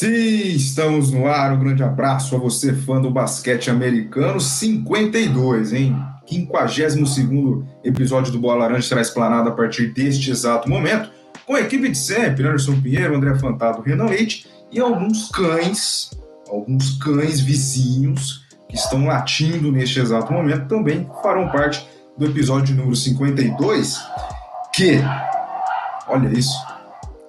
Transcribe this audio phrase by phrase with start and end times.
[0.00, 1.52] Sim, estamos no ar.
[1.52, 4.40] Um grande abraço a você, fã do basquete americano.
[4.40, 5.94] 52, hein?
[6.26, 11.10] 52 episódio do Bola Laranja será explanado a partir deste exato momento,
[11.46, 16.96] com a equipe de sempre: Anderson Pinheiro, André Fantado, Renan Leite e alguns cães, alguns
[16.96, 21.86] cães vizinhos que estão latindo neste exato momento também farão parte
[22.16, 23.98] do episódio número 52,
[24.72, 24.98] que,
[26.08, 26.56] olha isso,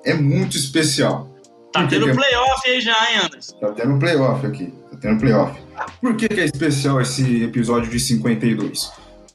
[0.06, 1.31] é muito especial.
[1.72, 2.14] Tá tendo que...
[2.14, 3.56] playoff aí já, hein, Anderson?
[3.60, 4.74] Tá tendo playoff aqui.
[4.92, 5.58] Tá tendo playoff.
[6.02, 8.92] Por que, que é especial esse episódio de 52?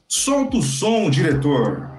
[0.07, 1.97] Solta o som, diretor.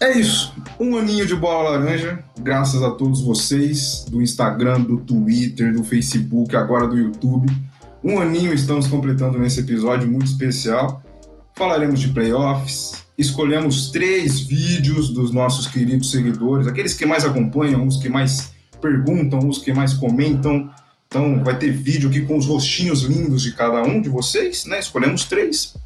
[0.00, 0.52] É isso.
[0.78, 1.73] Um aninho de bola
[2.38, 7.50] graças a todos vocês do Instagram, do Twitter, do Facebook, agora do YouTube.
[8.02, 11.02] Um aninho estamos completando nesse episódio muito especial.
[11.56, 17.96] Falaremos de playoffs, escolhemos três vídeos dos nossos queridos seguidores, aqueles que mais acompanham, os
[17.96, 20.70] que mais perguntam, os que mais comentam.
[21.06, 24.80] Então vai ter vídeo aqui com os rostinhos lindos de cada um de vocês, né?
[24.80, 25.76] Escolhemos três,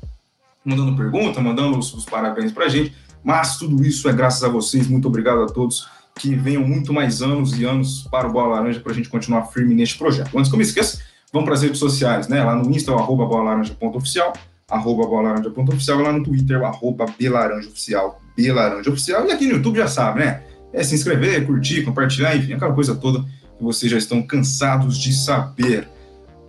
[0.64, 2.92] mandando pergunta, mandando os, os parabéns pra gente.
[3.22, 4.86] Mas tudo isso é graças a vocês.
[4.86, 5.86] Muito obrigado a todos.
[6.18, 9.46] Que venham muito mais anos e anos para o Bola Laranja para a gente continuar
[9.46, 10.36] firme neste projeto.
[10.36, 11.00] Antes que eu me esqueça,
[11.32, 12.42] vamos para as redes sociais, né?
[12.42, 14.32] Lá no Insta, o arroba bolalaranja.oficial,
[14.68, 19.26] arroba bolalaranja.oficial, lá no Twitter, o arroba belaranjaoficial, belaranjaoficial.
[19.26, 20.42] E aqui no YouTube já sabe, né?
[20.72, 25.12] É se inscrever, curtir, compartilhar, enfim, aquela coisa toda que vocês já estão cansados de
[25.14, 25.88] saber.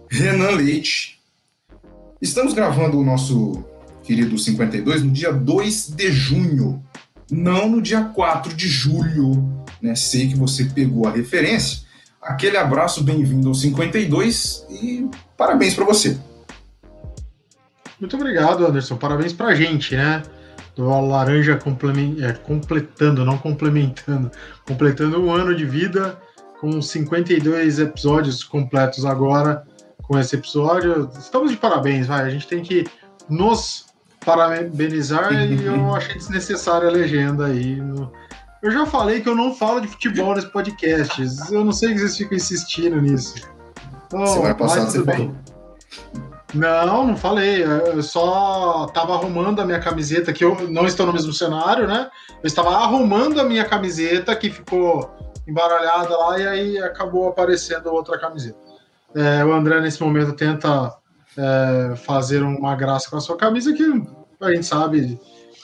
[0.09, 1.19] Renan Leite.
[2.21, 3.63] Estamos gravando o nosso
[4.03, 6.83] querido 52, no dia 2 de junho,
[7.31, 9.65] não no dia 4 de julho.
[9.81, 9.95] Né?
[9.95, 11.87] Sei que você pegou a referência.
[12.21, 16.17] Aquele abraço, bem-vindo ao 52 e parabéns para você.
[17.99, 18.97] Muito obrigado, Anderson.
[18.97, 20.23] Parabéns para a gente, né?
[20.75, 21.59] Do Laranja
[22.21, 24.31] é, completando, não complementando,
[24.65, 26.17] completando um ano de vida
[26.59, 29.65] com 52 episódios completos agora
[30.03, 31.09] com esse episódio.
[31.17, 32.23] Estamos de parabéns, vai.
[32.23, 32.85] A gente tem que
[33.29, 33.85] nos
[34.25, 37.81] parabenizar e eu achei desnecessária a legenda aí.
[38.61, 41.21] Eu já falei que eu não falo de futebol nesse podcast.
[41.51, 43.35] Eu não sei que vocês ficam insistindo nisso.
[44.07, 45.35] Então, Semana passada você falou.
[46.53, 47.63] Não, não falei.
[47.63, 52.09] Eu só estava arrumando a minha camiseta, que eu não estou no mesmo cenário, né?
[52.41, 55.09] Eu estava arrumando a minha camiseta, que ficou
[55.47, 58.57] embaralhada lá, e aí acabou aparecendo outra camiseta.
[59.15, 60.95] É, o André, nesse momento, tenta
[61.37, 63.83] é, fazer uma graça com a sua camisa, que
[64.41, 65.19] a gente sabe.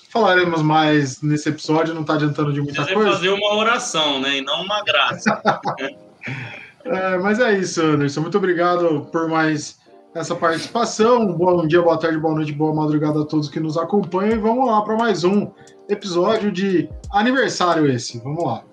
[0.10, 3.12] Falaremos mais nesse episódio, não está adiantando de muita Precisa coisa.
[3.12, 4.38] fazer uma oração, né?
[4.38, 5.42] E não uma graça.
[6.86, 8.22] é, mas é isso, Anderson.
[8.22, 9.78] Muito obrigado por mais
[10.16, 11.34] essa participação.
[11.34, 14.36] Bom dia, boa tarde, boa noite, boa madrugada a todos que nos acompanham.
[14.36, 15.52] E vamos lá para mais um
[15.90, 18.18] episódio de aniversário esse.
[18.20, 18.64] Vamos lá.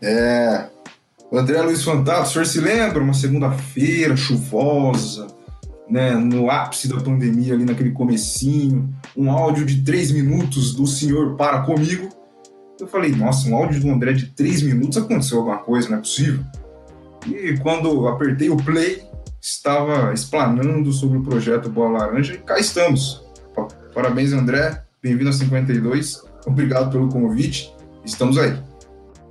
[0.00, 0.68] É.
[1.30, 3.02] O André Luiz Fantato, o senhor se lembra?
[3.02, 5.26] Uma segunda-feira chuvosa,
[5.88, 11.36] né, no ápice da pandemia, ali naquele comecinho, um áudio de três minutos do senhor
[11.36, 12.08] para comigo.
[12.78, 16.00] Eu falei, nossa, um áudio do André de três minutos, aconteceu alguma coisa, não é
[16.00, 16.44] possível.
[17.26, 19.02] E quando apertei o play,
[19.40, 23.24] estava explanando sobre o projeto Boa Laranja e cá estamos.
[23.94, 27.72] Parabéns, André, bem-vindo a 52, obrigado pelo convite,
[28.04, 28.56] estamos aí.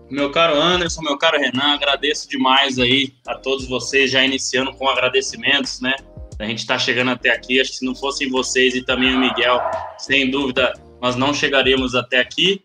[0.10, 4.88] Meu caro Anderson, meu caro Renan, agradeço demais aí a todos vocês, já iniciando com
[4.88, 5.96] agradecimentos, né?
[6.40, 7.60] A gente está chegando até aqui.
[7.60, 9.60] Acho que se não fossem vocês e também o Miguel,
[9.98, 12.64] sem dúvida, nós não chegaríamos até aqui.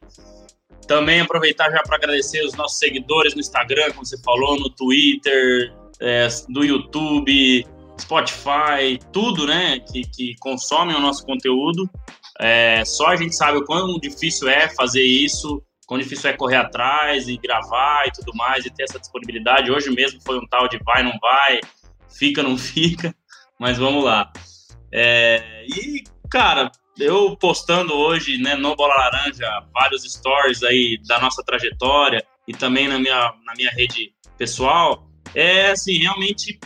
[0.86, 5.72] Também aproveitar já para agradecer os nossos seguidores no Instagram, como você falou, no Twitter,
[6.00, 7.64] é, do YouTube,
[8.00, 11.88] Spotify, tudo, né, que, que consomem o nosso conteúdo.
[12.40, 16.56] É, só a gente sabe o quão difícil é fazer isso, quão difícil é correr
[16.56, 19.70] atrás e gravar e tudo mais, e ter essa disponibilidade.
[19.70, 21.60] Hoje mesmo foi um tal de vai, não vai,
[22.08, 23.14] fica, não fica
[23.60, 24.32] mas vamos lá.
[24.90, 31.42] É, e, cara, eu postando hoje né, no Bola Laranja vários stories aí da nossa
[31.44, 36.58] trajetória e também na minha, na minha rede pessoal, é assim, realmente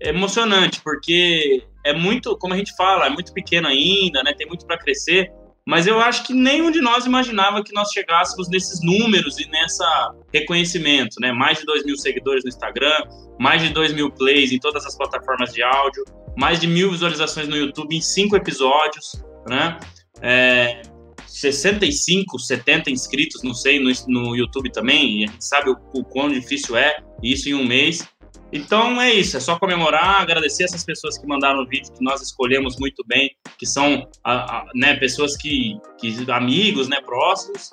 [0.00, 4.34] emocionante, porque é muito, como a gente fala, é muito pequeno ainda, né?
[4.36, 5.30] Tem muito para crescer,
[5.66, 10.14] mas eu acho que nenhum de nós imaginava que nós chegássemos nesses números e nessa
[10.32, 11.32] reconhecimento, né?
[11.32, 12.98] Mais de 2 mil seguidores no Instagram,
[13.38, 16.04] mais de 2 mil plays em todas as plataformas de áudio,
[16.36, 19.78] mais de mil visualizações no YouTube em cinco episódios, né?
[20.20, 20.82] É,
[21.26, 26.04] 65, 70 inscritos, não sei, no, no YouTube também, e a gente sabe o, o
[26.04, 28.08] quão difícil é isso em um mês.
[28.52, 32.22] Então é isso, é só comemorar, agradecer essas pessoas que mandaram o vídeo, que nós
[32.22, 37.72] escolhemos muito bem, que são a, a, né, pessoas que, que, amigos, né, próximos.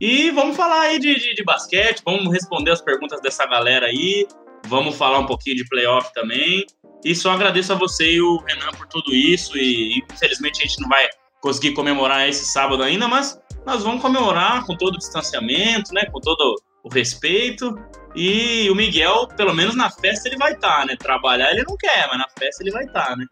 [0.00, 4.26] E vamos falar aí de, de, de, basquete, vamos responder as perguntas dessa galera aí,
[4.66, 6.64] vamos falar um pouquinho de playoff também.
[7.04, 9.56] E só agradeço a você e o Renan por tudo isso.
[9.56, 11.06] E infelizmente a gente não vai
[11.40, 16.20] conseguir comemorar esse sábado ainda, mas nós vamos comemorar com todo o distanciamento, né, com
[16.20, 17.74] todo o respeito.
[18.14, 20.96] E o Miguel, pelo menos na festa, ele vai estar, tá, né?
[20.96, 23.26] Trabalhar ele não quer, mas na festa ele vai estar, tá, né?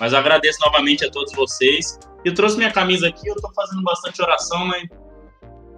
[0.00, 1.98] Mas eu agradeço novamente a todos vocês.
[2.24, 4.84] Eu trouxe minha camisa aqui, eu tô fazendo bastante oração, mas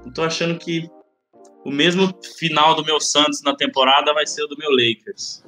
[0.06, 0.88] eu tô achando que
[1.64, 5.42] o mesmo final do meu Santos na temporada vai ser o do meu Lakers.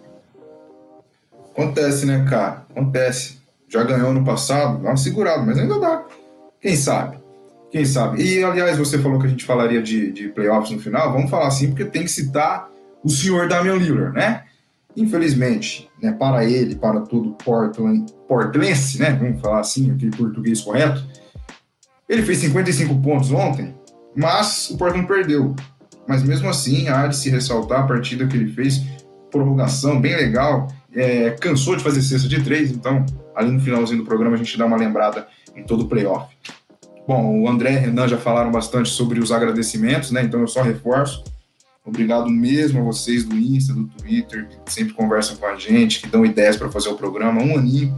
[1.52, 2.66] Acontece, né, cara?
[2.70, 3.38] Acontece.
[3.68, 6.04] Já ganhou no passado, dá uma segurada, mas ainda dá.
[6.60, 7.18] Quem sabe?
[7.70, 8.22] Quem sabe?
[8.22, 11.12] E, aliás, você falou que a gente falaria de, de playoffs no final.
[11.12, 12.70] Vamos falar assim, porque tem que citar
[13.02, 14.44] o senhor Damian Lillard, né?
[14.96, 21.04] Infelizmente, né, para ele, para todo Portland, portlense, né, vamos falar assim, aquele português correto,
[22.08, 23.74] ele fez 55 pontos ontem,
[24.16, 25.54] mas o Portland perdeu.
[26.06, 28.82] Mas mesmo assim, há de se ressaltar a partida que ele fez,
[29.30, 33.04] prorrogação bem legal, é, cansou de fazer cesta de três, então
[33.34, 36.34] ali no finalzinho do programa a gente dá uma lembrada em todo o playoff.
[37.06, 40.22] Bom, o André e Renan já falaram bastante sobre os agradecimentos, né?
[40.22, 41.22] Então eu só reforço.
[41.84, 46.08] Obrigado mesmo a vocês do Insta, do Twitter, que sempre conversam com a gente, que
[46.08, 47.96] dão ideias para fazer o programa, um aninho,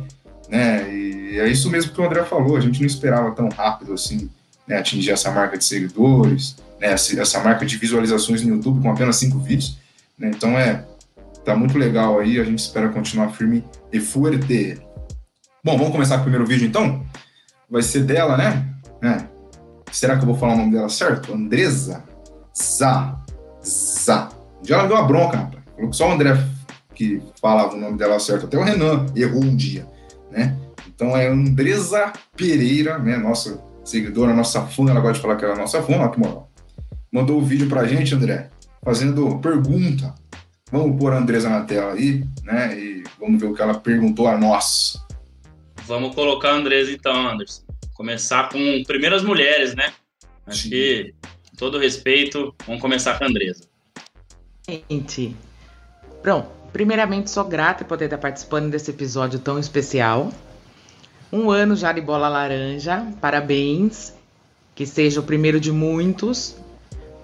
[0.49, 0.94] né?
[0.94, 4.28] E é isso mesmo que o André falou, a gente não esperava tão rápido assim,
[4.66, 9.17] né, atingir essa marca de seguidores, né, essa marca de visualizações no YouTube com apenas
[9.17, 9.79] cinco vídeos,
[10.19, 10.31] né?
[10.35, 10.85] Então é
[11.45, 14.79] tá muito legal aí, a gente espera continuar firme e forte.
[15.65, 17.05] Bom, vamos começar com o primeiro vídeo então?
[17.71, 18.69] Vai ser dela, né?
[19.03, 19.25] É.
[19.91, 21.33] Será que eu vou falar o nome dela certo?
[21.33, 22.05] Andresa
[22.57, 23.19] Zá.
[23.65, 24.29] Zá.
[24.63, 25.65] Já ela deu uma bronca, rapaz.
[25.75, 26.37] Falou que só o André
[26.95, 28.47] que falava o nome dela certo.
[28.47, 29.87] Até o Renan errou um dia,
[30.31, 30.57] né?
[30.89, 33.17] Então é Andresa Pereira, né?
[33.17, 34.91] Nossa seguidora, nossa fã.
[34.91, 36.51] Ela gosta de falar que ela é nossa fã, olha que moral.
[37.12, 38.50] Mandou o vídeo pra gente, André,
[38.82, 40.14] fazendo pergunta.
[40.70, 42.78] Vamos pôr a Andresa na tela aí, né?
[42.78, 45.02] E vamos ver o que ela perguntou a nós.
[45.87, 47.69] Vamos colocar a Andresa então, Anderson
[47.99, 49.93] começar com primeiras mulheres, né?
[50.46, 50.70] Acho Sim.
[50.70, 51.14] que,
[51.50, 53.64] com todo respeito, vamos começar com a Andresa.
[54.69, 55.37] Gente,
[56.22, 56.49] pronto.
[56.72, 60.32] Primeiramente, sou grata por poder estar participando desse episódio tão especial.
[61.32, 64.14] Um ano já de bola laranja, parabéns.
[64.76, 66.55] Que seja o primeiro de muitos.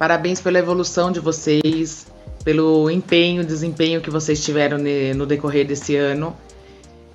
[0.05, 2.06] Parabéns pela evolução de vocês,
[2.45, 4.77] pelo empenho, desempenho que vocês tiveram
[5.17, 6.37] no decorrer desse ano.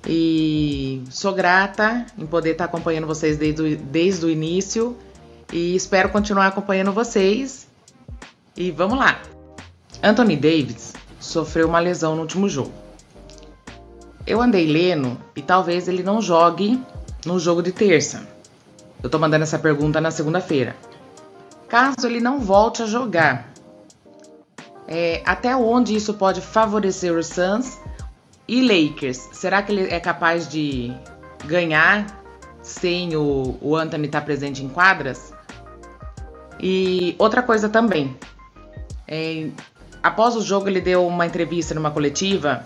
[0.04, 4.96] E sou grata em poder estar acompanhando vocês desde o, desde o início
[5.52, 7.68] e espero continuar acompanhando vocês.
[8.56, 9.22] E vamos lá.
[10.02, 12.72] Anthony Davis sofreu uma lesão no último jogo.
[14.26, 16.82] Eu andei lendo e talvez ele não jogue
[17.24, 18.26] no jogo de terça.
[19.00, 20.74] Eu tô mandando essa pergunta na segunda-feira.
[21.70, 23.48] Caso ele não volte a jogar,
[24.88, 27.78] é, até onde isso pode favorecer o Suns
[28.48, 30.92] e Lakers, será que ele é capaz de
[31.44, 32.20] ganhar
[32.60, 35.32] sem o, o Anthony estar tá presente em quadras?
[36.58, 38.18] E outra coisa também,
[39.06, 39.48] é,
[40.02, 42.64] após o jogo ele deu uma entrevista numa coletiva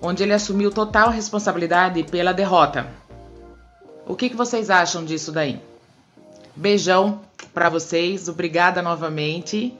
[0.00, 2.86] onde ele assumiu total responsabilidade pela derrota.
[4.06, 5.60] O que, que vocês acham disso daí?
[6.54, 7.20] Beijão
[7.54, 9.74] para vocês, obrigada novamente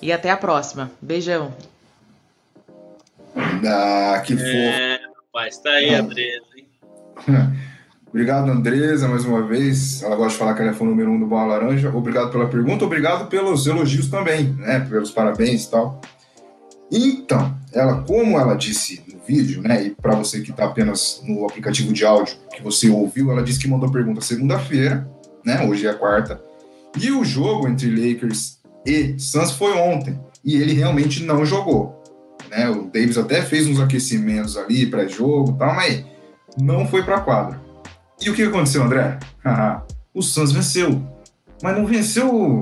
[0.00, 0.90] e até a próxima.
[1.00, 1.52] Beijão.
[3.36, 4.46] Ah, que fofo.
[4.46, 6.00] É, rapaz, tá aí, ah.
[6.00, 6.66] Andresa, hein?
[8.10, 10.02] Obrigado, Andresa, mais uma vez.
[10.02, 11.94] Ela gosta de falar que ela é fã número um do Bola Laranja.
[11.94, 14.80] Obrigado pela pergunta, obrigado pelos elogios também, né?
[14.80, 16.00] Pelos parabéns e tal.
[16.90, 19.84] Então, ela, como ela disse no vídeo, né?
[19.84, 23.60] E para você que está apenas no aplicativo de áudio que você ouviu, ela disse
[23.60, 25.08] que mandou pergunta segunda-feira,
[25.44, 25.66] né?
[25.66, 26.40] Hoje é a quarta.
[26.98, 30.18] E o jogo entre Lakers e Suns foi ontem.
[30.44, 32.02] E ele realmente não jogou.
[32.48, 32.68] Né?
[32.68, 36.04] O Davis até fez uns aquecimentos ali, pré-jogo e tal, mas
[36.60, 37.60] não foi para quadra.
[38.20, 39.18] E o que aconteceu, André?
[40.12, 41.00] o Suns venceu,
[41.62, 42.60] mas não venceu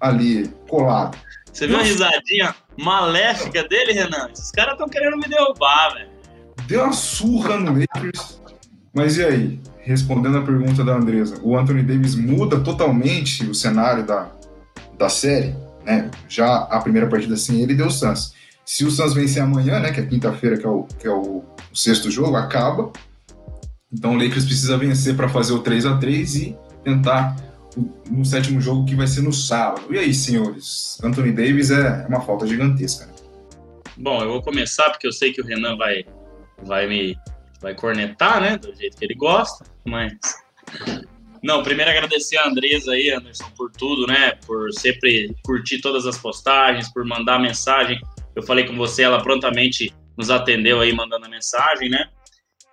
[0.00, 1.16] ali colado.
[1.52, 4.28] Você viu a risadinha maléfica dele, Renan?
[4.32, 6.10] Esses caras estão querendo me derrubar, velho.
[6.66, 8.40] Deu uma surra no Lakers.
[8.92, 9.60] Mas e aí?
[9.86, 14.28] Respondendo a pergunta da Andresa, o Anthony Davis muda totalmente o cenário da,
[14.98, 16.10] da série, né?
[16.28, 18.34] Já a primeira partida sem ele deu o Suns.
[18.64, 21.44] Se o Suns vencer amanhã, né, que é quinta-feira, que é, o, que é o,
[21.72, 22.90] o, sexto jogo, acaba.
[23.92, 27.36] Então o Lakers precisa vencer para fazer o 3 a 3 e tentar
[28.10, 29.94] no sétimo jogo, que vai ser no sábado.
[29.94, 30.98] E aí, senhores?
[31.00, 33.06] Anthony Davis é, é uma falta gigantesca.
[33.06, 33.12] Né?
[33.96, 36.04] Bom, eu vou começar porque eu sei que o Renan vai,
[36.64, 37.16] vai me
[37.60, 38.56] vai cornetar, né?
[38.56, 40.12] Do jeito que ele gosta, mas.
[41.42, 44.32] Não, primeiro agradecer a Andresa aí, Anderson, por tudo, né?
[44.46, 48.00] Por sempre curtir todas as postagens, por mandar mensagem.
[48.34, 52.08] Eu falei com você, ela prontamente nos atendeu aí mandando a mensagem, né?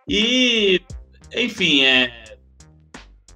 [0.08, 0.82] E,
[1.36, 2.24] enfim, é.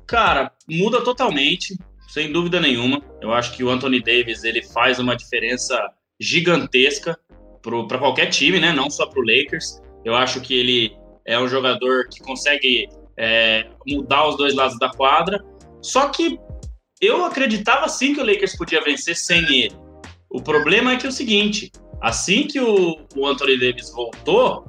[0.05, 1.77] Cara, muda totalmente,
[2.07, 3.01] sem dúvida nenhuma.
[3.21, 5.77] Eu acho que o Anthony Davis ele faz uma diferença
[6.19, 7.19] gigantesca
[7.61, 8.71] para qualquer time, né?
[8.71, 9.81] Não só para o Lakers.
[10.05, 10.97] Eu acho que ele
[11.27, 15.43] é um jogador que consegue é, mudar os dois lados da quadra.
[15.81, 16.39] Só que
[17.01, 19.75] eu acreditava sim que o Lakers podia vencer sem ele.
[20.29, 24.65] O problema é que é o seguinte: assim que o, o Anthony Davis voltou,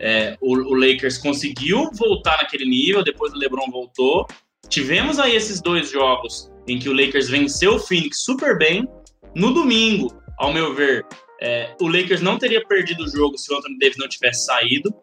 [0.00, 4.26] é, o, o, Lakers conseguiu voltar naquele nível, depois o LeBron voltou.
[4.68, 8.86] Tivemos aí esses dois jogos em que o Lakers venceu o Phoenix super bem.
[9.34, 11.04] No domingo, ao meu ver,
[11.40, 14.94] é, o Lakers não teria perdido o jogo se o Anthony Davis não tivesse saído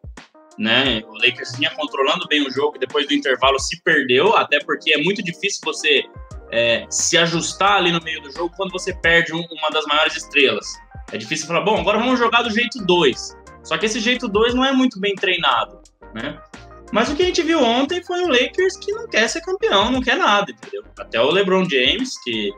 [0.58, 1.02] né?
[1.08, 4.98] O Lakers vinha controlando bem o jogo, depois do intervalo se perdeu, até porque é
[5.02, 6.04] muito difícil você
[6.52, 10.16] é, se ajustar ali no meio do jogo quando você perde um, uma das maiores
[10.16, 10.66] estrelas.
[11.12, 13.38] É difícil falar, bom, agora vamos jogar do jeito 2.
[13.64, 15.82] Só que esse jeito 2 não é muito bem treinado,
[16.14, 16.40] né?
[16.92, 19.92] Mas o que a gente viu ontem foi o Lakers que não quer ser campeão,
[19.92, 20.84] não quer nada, entendeu?
[20.98, 22.52] Até o LeBron James, que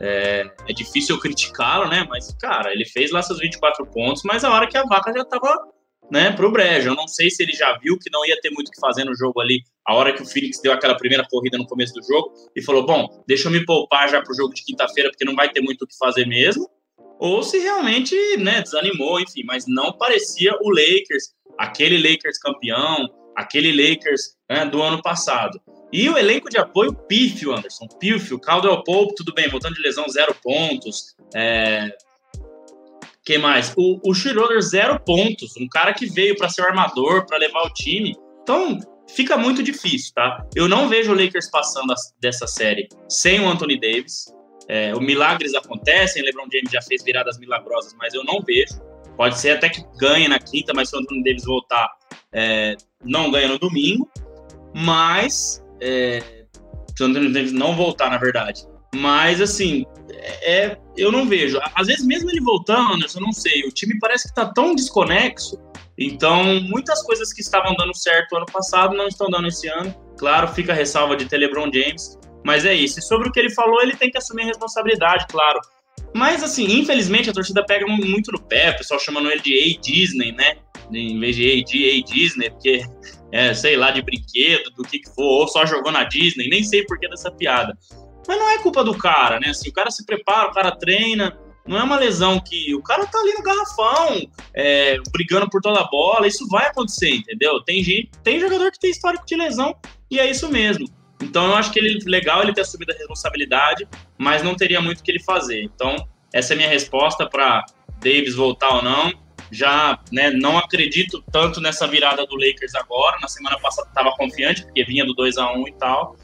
[0.00, 2.06] é, é difícil criticá-lo, né?
[2.08, 5.24] Mas, cara, ele fez lá seus 24 pontos, mas a hora que a vaca já
[5.24, 5.73] tava
[6.10, 6.90] né, pro Brejo.
[6.90, 9.04] Eu não sei se ele já viu que não ia ter muito o que fazer
[9.04, 12.02] no jogo ali, a hora que o Phoenix deu aquela primeira corrida no começo do
[12.02, 15.34] jogo, e falou: bom, deixa eu me poupar já pro jogo de quinta-feira, porque não
[15.34, 16.68] vai ter muito o que fazer mesmo.
[17.18, 23.70] Ou se realmente né, desanimou, enfim, mas não parecia o Lakers, aquele Lakers campeão, aquele
[23.70, 25.60] Lakers né, do ano passado.
[25.92, 28.38] E o elenco de apoio, pífio, Anderson, pífio.
[28.40, 31.14] Caldwell Pope, tudo bem, voltando de lesão, zero pontos.
[31.32, 31.88] É,
[33.24, 33.72] quem mais?
[33.76, 35.56] O, o Schroeder, zero pontos.
[35.56, 38.14] Um cara que veio para ser o armador, para levar o time.
[38.42, 38.78] Então,
[39.08, 40.46] fica muito difícil, tá?
[40.54, 44.26] Eu não vejo o Lakers passando a, dessa série sem o Anthony Davis.
[44.68, 48.80] É, o milagres acontecem, LeBron James já fez viradas milagrosas, mas eu não vejo.
[49.16, 51.88] Pode ser até que ganhe na quinta, mas se o Anthony Davis voltar,
[52.32, 54.10] é, não ganha no domingo.
[54.74, 56.20] Mas é,
[56.96, 58.66] se o Anthony Davis não voltar, na verdade.
[58.94, 59.84] Mas assim,
[60.42, 61.58] é, eu não vejo.
[61.74, 63.64] Às vezes, mesmo ele voltando, eu não sei.
[63.66, 65.58] O time parece que está tão desconexo.
[65.98, 69.94] Então, muitas coisas que estavam dando certo ano passado não estão dando esse ano.
[70.18, 72.18] Claro, fica a ressalva de ter LeBron James.
[72.44, 72.98] Mas é isso.
[72.98, 75.60] E sobre o que ele falou, ele tem que assumir responsabilidade, claro.
[76.14, 79.80] Mas, assim, infelizmente, a torcida pega muito no pé, o pessoal chamando ele de A
[79.80, 80.56] Disney, né?
[80.92, 82.84] Em vez de A, A Disney, porque
[83.32, 86.62] é, sei lá, de brinquedo, do que, que for, ou só jogou na Disney, nem
[86.62, 87.76] sei por que dessa piada.
[88.26, 89.48] Mas não é culpa do cara, né?
[89.48, 91.38] Assim, o cara se prepara, o cara treina.
[91.66, 95.80] Não é uma lesão que o cara tá ali no garrafão, é, brigando por toda
[95.80, 96.26] a bola.
[96.26, 97.62] Isso vai acontecer, entendeu?
[97.62, 99.74] Tem gente, tem jogador que tem histórico de lesão
[100.10, 100.86] e é isso mesmo.
[101.22, 103.88] Então eu acho que ele legal ele ter assumido a responsabilidade,
[104.18, 105.62] mas não teria muito o que ele fazer.
[105.62, 105.96] Então
[106.34, 107.64] essa é a minha resposta para
[108.00, 109.12] Davis voltar ou não.
[109.50, 113.18] Já né, não acredito tanto nessa virada do Lakers agora.
[113.20, 116.16] Na semana passada estava confiante porque vinha do 2 a 1 e tal.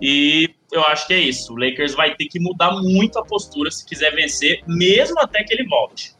[0.00, 1.52] E eu acho que é isso.
[1.52, 5.54] O Lakers vai ter que mudar muito a postura se quiser vencer, mesmo até que
[5.54, 6.14] ele volte.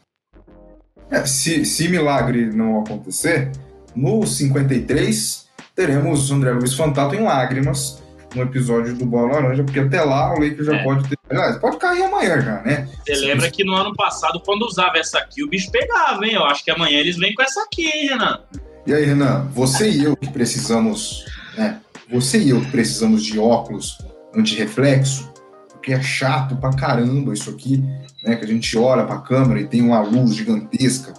[1.11, 3.51] É, se, se milagre não acontecer,
[3.95, 8.01] no 53 teremos André Luiz Fantato em lágrimas
[8.33, 10.83] no episódio do Bola Laranja, porque até lá o Lakers já é.
[10.83, 11.17] pode ter.
[11.29, 12.89] Aliás, pode cair amanhã já, né?
[13.05, 16.33] Você lembra que no ano passado, quando usava essa aqui, o bicho pegava, hein?
[16.33, 18.39] Eu acho que amanhã eles vêm com essa aqui, hein, Renan?
[18.85, 21.25] E aí, Renan, você e eu que precisamos,
[21.57, 21.79] né?
[22.15, 23.97] Você e eu que precisamos de óculos
[24.33, 25.29] anti-reflexo,
[25.69, 27.83] porque é chato pra caramba isso aqui,
[28.23, 28.37] né?
[28.37, 31.13] Que a gente olha pra câmera e tem uma luz gigantesca,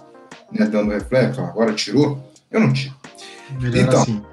[0.51, 0.65] né?
[0.65, 1.39] Dando reflexo.
[1.39, 2.19] Agora tirou?
[2.49, 2.95] Eu não tiro.
[3.61, 4.23] Melhor então, assim.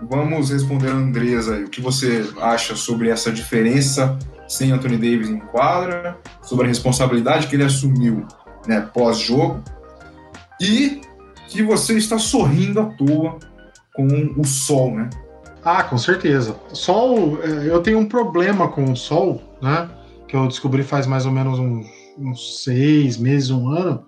[0.00, 1.64] vamos responder a Andresa aí.
[1.64, 7.46] O que você acha sobre essa diferença sem Anthony Davis em quadra, sobre a responsabilidade
[7.46, 8.26] que ele assumiu
[8.66, 9.62] né, pós-jogo
[10.58, 11.02] e
[11.46, 13.38] que você está sorrindo à toa
[13.94, 14.06] com
[14.38, 15.10] o sol, né?
[15.64, 16.56] Ah, com certeza.
[16.72, 19.88] Sol, é, eu tenho um problema com o sol, né?
[20.26, 21.86] Que eu descobri faz mais ou menos uns,
[22.18, 24.04] uns seis meses, um ano.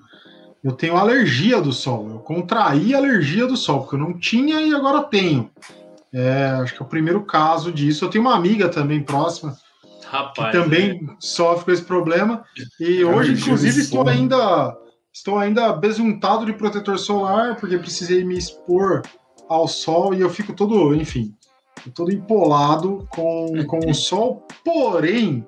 [0.62, 2.08] Eu tenho alergia do sol.
[2.08, 5.50] Eu contraí alergia do sol, porque eu não tinha e agora tenho.
[6.12, 8.04] É, acho que é o primeiro caso disso.
[8.04, 9.56] Eu tenho uma amiga também próxima
[10.06, 11.14] Rapaz, que também é.
[11.18, 12.44] sofre com esse problema.
[12.78, 14.76] E hoje, inclusive, estou ainda
[15.12, 19.02] estou ainda besuntado de protetor solar, porque precisei me expor
[19.48, 21.34] ao sol e eu fico todo, enfim,
[21.90, 25.46] todo empolado com, com o sol, porém,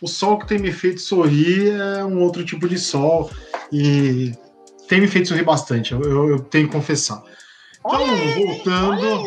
[0.00, 3.30] o sol que tem me feito sorrir é um outro tipo de sol.
[3.72, 4.32] E
[4.88, 7.22] tem me feito sorrir bastante, eu, eu, eu tenho que confessar.
[7.78, 9.26] Então, olha voltando.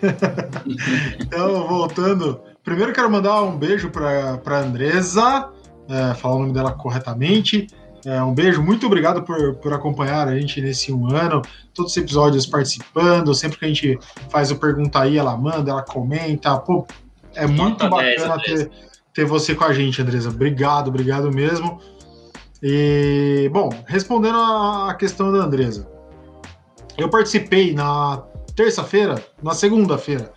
[1.18, 2.40] Então, voltando.
[2.62, 5.50] Primeiro quero mandar um beijo para Andresa,
[5.88, 7.66] é, falar o nome dela corretamente.
[8.04, 11.42] É, um beijo, muito obrigado por, por acompanhar a gente nesse um ano,
[11.74, 13.98] todos os episódios participando, sempre que a gente
[14.30, 16.56] faz o Pergunta aí, ela manda, ela comenta.
[16.58, 16.86] Pô,
[17.34, 18.70] é muito Nota bacana 10, ter,
[19.12, 20.28] ter você com a gente, Andresa.
[20.28, 21.80] Obrigado, obrigado mesmo.
[22.62, 25.88] E, bom, respondendo a questão da Andresa,
[26.96, 28.22] eu participei na
[28.54, 30.32] terça-feira, na segunda-feira,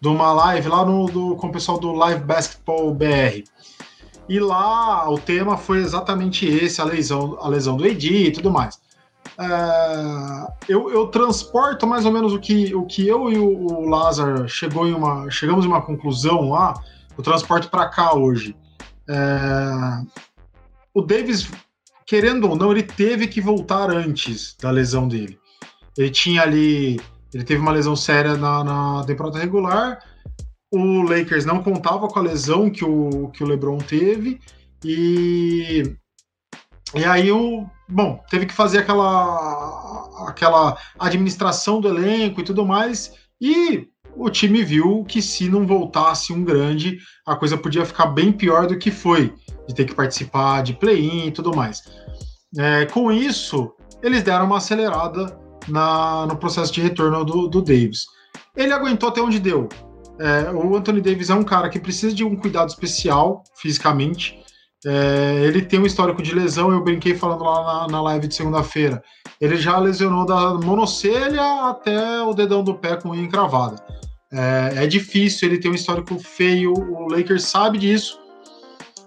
[0.00, 3.44] de uma live lá no, do, com o pessoal do Live Basketball BR.
[4.28, 8.50] E lá o tema foi exatamente esse, a lesão, a lesão do AD e tudo
[8.50, 8.78] mais.
[9.38, 13.88] É, eu, eu, transporto mais ou menos o que, o que eu e o, o
[13.88, 16.74] Lázaro chegou em uma, chegamos em uma conclusão lá,
[17.16, 18.56] eu transporto para cá hoje.
[19.08, 20.02] É,
[20.94, 21.50] o Davis,
[22.06, 25.38] querendo ou não, ele teve que voltar antes da lesão dele.
[25.96, 27.00] Ele tinha ali,
[27.32, 29.98] ele teve uma lesão séria na, na temporada regular,
[30.76, 34.40] o Lakers não contava com a lesão que o, que o LeBron teve
[34.84, 35.96] e
[36.94, 43.14] e aí o bom teve que fazer aquela aquela administração do elenco e tudo mais
[43.40, 48.32] e o time viu que se não voltasse um grande a coisa podia ficar bem
[48.32, 49.34] pior do que foi
[49.66, 51.82] de ter que participar de play-in e tudo mais.
[52.56, 58.06] É, com isso eles deram uma acelerada na, no processo de retorno do, do Davis.
[58.54, 59.68] Ele aguentou até onde deu
[60.18, 64.38] é, o Anthony Davis é um cara que precisa de um cuidado especial fisicamente.
[64.84, 68.34] É, ele tem um histórico de lesão, eu brinquei falando lá na, na live de
[68.34, 69.02] segunda-feira.
[69.40, 73.76] Ele já lesionou da monocelha até o dedão do pé com unha encravada.
[74.32, 78.18] É, é difícil, ele tem um histórico feio, o Lakers sabe disso.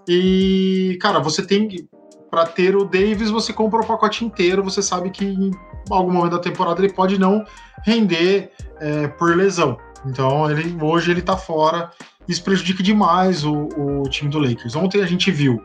[0.08, 1.88] E, cara, você tem
[2.30, 5.52] para ter o Davis, você compra o pacote inteiro, você sabe que em
[5.89, 7.43] algum momento da temporada ele pode não
[7.84, 9.78] render é, por lesão.
[10.05, 11.91] Então ele, hoje ele tá fora.
[12.27, 14.75] Isso prejudica demais o, o time do Lakers.
[14.75, 15.62] Ontem a gente viu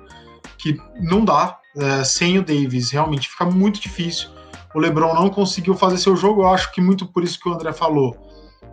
[0.59, 4.29] que não dá é, sem o Davis, realmente fica muito difícil.
[4.75, 7.53] O LeBron não conseguiu fazer seu jogo, eu acho que muito por isso que o
[7.53, 8.17] André falou.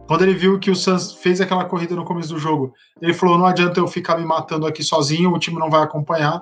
[0.08, 3.38] Quando ele viu que o Suns fez aquela corrida no começo do jogo, ele falou:
[3.38, 6.42] não adianta eu ficar me matando aqui sozinho, o time não vai acompanhar.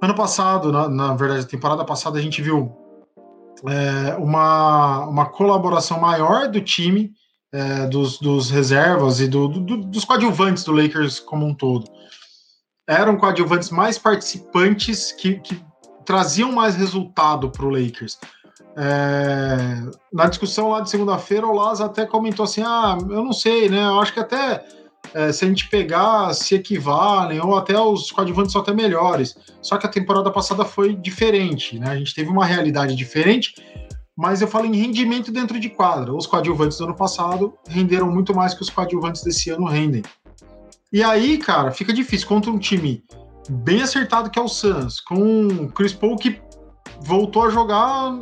[0.00, 2.72] Ano passado, na, na verdade, temporada passada, a gente viu
[3.66, 7.10] é, uma, uma colaboração maior do time
[7.52, 11.84] é, dos, dos, reservas e do, do, dos coadjuvantes do Lakers como um todo.
[12.86, 15.60] Eram coadjuvantes mais participantes que, que
[16.04, 18.18] traziam mais resultado para o Lakers.
[18.76, 19.82] É,
[20.12, 23.84] na discussão lá de segunda-feira, o Laz até comentou assim: ah, eu não sei, né?
[23.84, 24.64] Eu acho que até
[25.14, 29.36] é, se a gente pegar, se equivalem, ou até os coadjuvantes são até melhores.
[29.60, 31.90] Só que a temporada passada foi diferente, né?
[31.90, 33.54] A gente teve uma realidade diferente
[34.18, 36.12] mas eu falo em rendimento dentro de quadra.
[36.12, 40.02] Os coadjuvantes do ano passado renderam muito mais que os coadjuvantes desse ano rendem.
[40.92, 43.04] E aí, cara, fica difícil contra um time
[43.48, 46.40] bem acertado que é o Suns, com Chris Paul que
[47.02, 48.18] voltou a jogar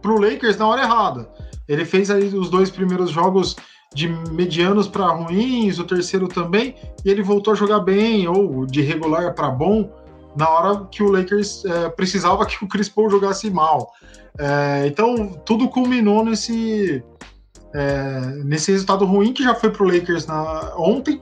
[0.00, 1.30] pro Lakers na hora errada.
[1.68, 3.54] Ele fez aí os dois primeiros jogos
[3.94, 8.80] de medianos para ruins, o terceiro também, e ele voltou a jogar bem ou de
[8.80, 9.90] regular para bom
[10.36, 13.92] na hora que o Lakers é, precisava que o Chris Paul jogasse mal.
[14.38, 17.02] É, então, tudo culminou nesse,
[17.74, 21.20] é, nesse resultado ruim que já foi para o Lakers na, ontem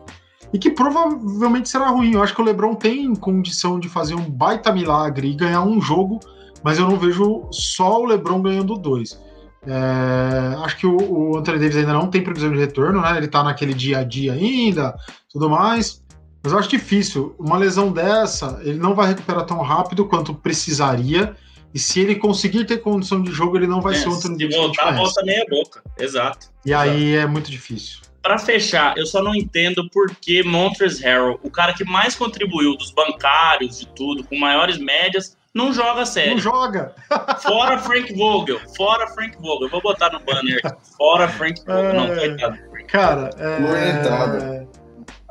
[0.52, 2.14] e que provavelmente será ruim.
[2.14, 5.80] Eu acho que o LeBron tem condição de fazer um baita milagre e ganhar um
[5.80, 6.20] jogo,
[6.62, 9.18] mas eu não vejo só o LeBron ganhando dois.
[9.66, 13.16] É, acho que o, o, Anthony Davis ainda não tem previsão de retorno, né?
[13.16, 14.94] Ele está naquele dia a dia ainda,
[15.32, 16.02] tudo mais.
[16.42, 17.34] Mas eu acho difícil.
[17.38, 21.36] Uma lesão dessa, ele não vai recuperar tão rápido quanto precisaria.
[21.74, 24.48] E se ele conseguir ter condição de jogo, ele não vai é, ser outro Se
[24.48, 25.82] voltar, volta meia boca.
[25.98, 26.48] Exato.
[26.64, 26.90] E Exato.
[26.90, 28.00] aí é muito difícil.
[28.20, 32.76] Para fechar, eu só não entendo por que Montrezl Harrell, o cara que mais contribuiu
[32.76, 36.34] dos bancários, de tudo, com maiores médias, não joga sério.
[36.34, 36.94] Não joga.
[37.42, 38.60] Fora Frank Vogel.
[38.76, 39.66] Fora Frank Vogel.
[39.66, 40.76] Eu vou botar no banner aqui.
[40.96, 41.84] Fora Frank Vogel.
[41.84, 41.92] É...
[41.92, 42.58] Não, coitado.
[42.86, 44.66] Cara, é...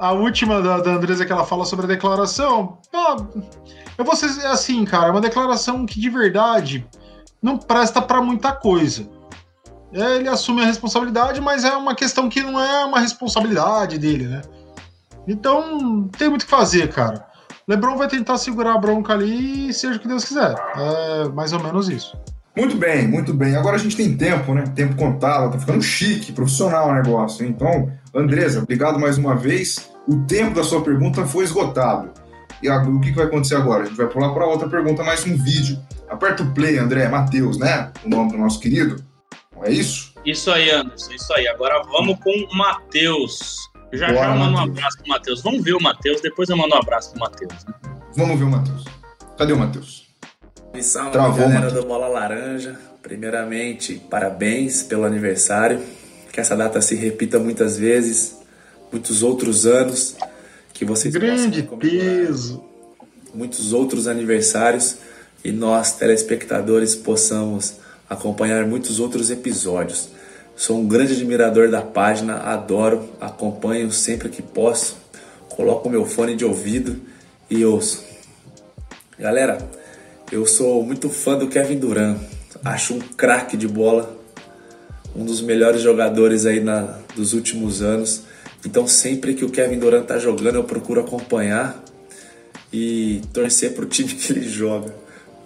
[0.02, 2.80] a última da, da Andresa que ela fala sobre a declaração,
[3.96, 6.88] eu vou ser assim, cara, é uma declaração que de verdade
[7.40, 9.08] não presta para muita coisa.
[9.94, 14.26] É, ele assume a responsabilidade, mas é uma questão que não é uma responsabilidade dele,
[14.26, 14.42] né?
[15.28, 17.28] Então, tem muito o que fazer, cara.
[17.68, 20.56] LeBron vai tentar segurar a bronca ali e seja o que Deus quiser.
[20.78, 22.18] É mais ou menos isso.
[22.58, 23.56] Muito bem, muito bem.
[23.56, 24.64] Agora a gente tem tempo, né?
[24.76, 27.46] Tempo contado, tá ficando chique, profissional o negócio.
[27.46, 29.91] Então, Andresa, obrigado mais uma vez.
[30.12, 32.12] O tempo da sua pergunta foi esgotado.
[32.62, 33.84] E o que vai acontecer agora?
[33.84, 37.58] A gente vai pular para outra pergunta, mais um vídeo Aperta o play, André, Matheus,
[37.58, 37.90] né?
[38.04, 39.02] O nome do nosso querido.
[39.56, 40.14] Não é isso?
[40.26, 41.48] Isso aí, Anderson, isso aí.
[41.48, 43.56] Agora vamos com o Matheus.
[43.94, 45.42] Já Bora, já mando um abraço pro Matheus.
[45.42, 47.66] Vamos ver o Matheus, depois eu mando um abraço pro Matheus.
[47.66, 47.74] Né?
[48.18, 48.84] Vamos ver o Matheus.
[49.38, 50.10] Cadê o Matheus?
[50.82, 51.82] Salve, Travou, galera Matheus.
[51.82, 52.78] do Bola Laranja.
[53.02, 55.82] Primeiramente, parabéns pelo aniversário.
[56.30, 58.41] Que essa data se repita muitas vezes,
[58.92, 60.16] muitos outros anos.
[60.74, 62.64] Que vocês Grande peso.
[63.34, 64.98] Muitos outros aniversários
[65.44, 67.76] e nós, telespectadores, possamos
[68.10, 70.10] acompanhar muitos outros episódios.
[70.56, 74.98] Sou um grande admirador da página, adoro, acompanho sempre que posso,
[75.50, 77.00] coloco meu fone de ouvido
[77.50, 78.04] e ouço.
[79.18, 79.58] Galera,
[80.32, 82.20] eu sou muito fã do Kevin Durant,
[82.64, 84.16] acho um craque de bola,
[85.16, 88.24] um dos melhores jogadores aí na, dos últimos anos.
[88.66, 91.84] Então sempre que o Kevin Durant tá jogando eu procuro acompanhar
[92.72, 94.94] e torcer pro time que ele joga.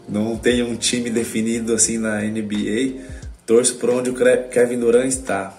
[0.07, 3.01] Não tenho um time definido assim na NBA,
[3.45, 4.15] torço por onde o
[4.49, 5.57] Kevin Durant está.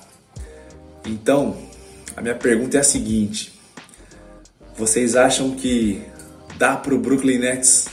[1.04, 1.56] Então,
[2.16, 3.52] a minha pergunta é a seguinte:
[4.76, 6.00] vocês acham que
[6.58, 7.86] dá para o Brooklyn Nets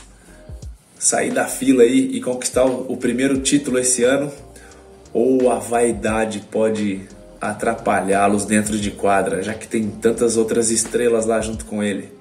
[0.98, 4.32] sair da fila aí e conquistar o primeiro título esse ano?
[5.12, 7.02] Ou a vaidade pode
[7.50, 12.12] atrapalhá-los dentro de quadra, já que tem tantas outras estrelas lá junto com ele?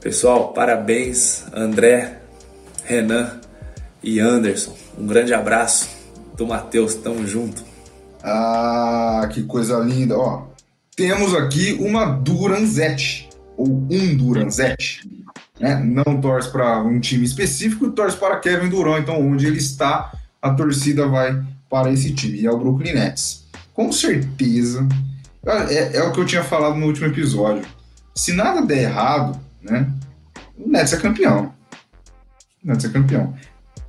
[0.00, 2.18] Pessoal, parabéns, André,
[2.84, 3.40] Renan
[4.02, 4.74] e Anderson.
[4.98, 5.88] Um grande abraço
[6.36, 7.64] do Matheus, tamo junto.
[8.22, 10.46] Ah, que coisa linda, ó.
[10.96, 15.08] Temos aqui uma Duranzete, ou um Duranzete,
[15.58, 15.76] né?
[15.82, 20.50] Não torce para um time específico, torce para Kevin Durant, então onde ele está, a
[20.50, 23.41] torcida vai para esse time, e é o Brooklyn Nets.
[23.74, 24.86] Com certeza,
[25.68, 27.64] é, é o que eu tinha falado no último episódio.
[28.14, 29.90] Se nada der errado, né?
[30.58, 31.52] O Nets é campeão
[32.62, 33.34] né, de ser campeão.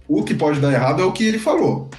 [0.08, 1.90] O que pode dar errado é o que ele falou,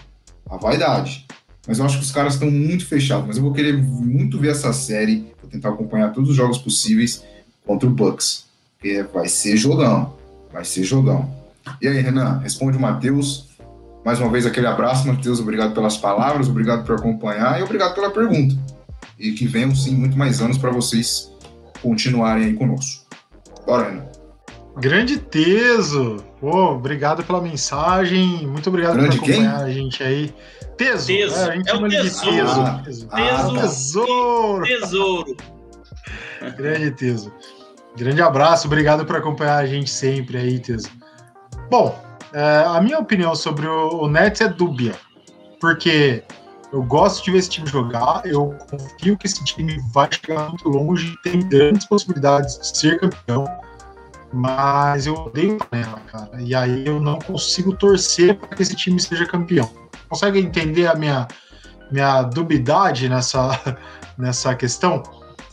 [0.48, 1.26] a vaidade.
[1.66, 3.26] Mas eu acho que os caras estão muito fechados.
[3.26, 7.24] Mas eu vou querer muito ver essa série, vou tentar acompanhar todos os jogos possíveis
[7.66, 8.44] contra o Bucks.
[8.76, 10.14] Porque vai ser jogão,
[10.52, 11.32] vai ser jogão.
[11.80, 13.48] E aí, Renan, responde o Matheus.
[14.04, 15.40] Mais uma vez, aquele abraço, Matheus.
[15.40, 18.54] Obrigado pelas palavras, obrigado por acompanhar e obrigado pela pergunta.
[19.18, 21.32] E que venham, sim, muito mais anos para vocês
[21.80, 23.04] continuarem aí conosco.
[23.66, 24.14] Bora, Renan.
[24.76, 26.16] Grande Teso!
[26.40, 28.46] Pô, obrigado pela mensagem.
[28.46, 29.64] Muito obrigado Grande por acompanhar quem?
[29.64, 30.34] a gente aí.
[30.76, 31.06] Teso.
[31.06, 31.36] Teso.
[31.36, 32.60] É, a gente é chama ele de Teso.
[32.60, 33.08] Ah, teso.
[33.12, 34.64] Ah, tesouro.
[34.64, 35.36] Tesouro.
[36.58, 37.32] Grande Teso.
[37.96, 40.90] Grande abraço, obrigado por acompanhar a gente sempre aí, Teso.
[41.70, 41.96] Bom,
[42.40, 44.94] a minha opinião sobre o, o Nets é dúbia,
[45.60, 46.22] porque
[46.72, 50.68] eu gosto de ver esse time jogar, eu confio que esse time vai chegar muito
[50.68, 53.46] longe, tem grandes possibilidades de ser campeão
[54.34, 56.42] mas eu odeio panela, cara.
[56.42, 59.70] E aí eu não consigo torcer para que esse time seja campeão.
[60.08, 61.28] Consegue entender a minha,
[61.90, 63.78] minha dubidade nessa,
[64.18, 65.04] nessa questão?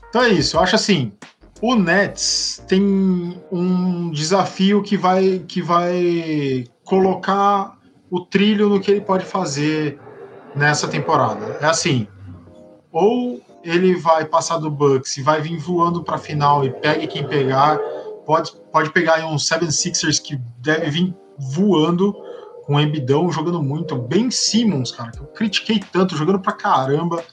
[0.10, 1.14] Então é isso, eu acho assim,
[1.62, 2.82] o Nets tem
[3.52, 7.78] um desafio que vai, que vai colocar
[8.10, 10.00] o trilho no que ele pode fazer
[10.56, 11.58] nessa temporada.
[11.62, 12.08] É assim,
[12.92, 17.08] ou ele vai passar do Bucks e vai vir voando para a final e pegue
[17.08, 17.78] quem pegar,
[18.26, 22.14] pode, pode pegar um 76ers que deve vir voando
[22.66, 23.96] com o Embidão jogando muito.
[23.96, 27.24] Ben Simmons, cara, que eu critiquei tanto, jogando pra caramba.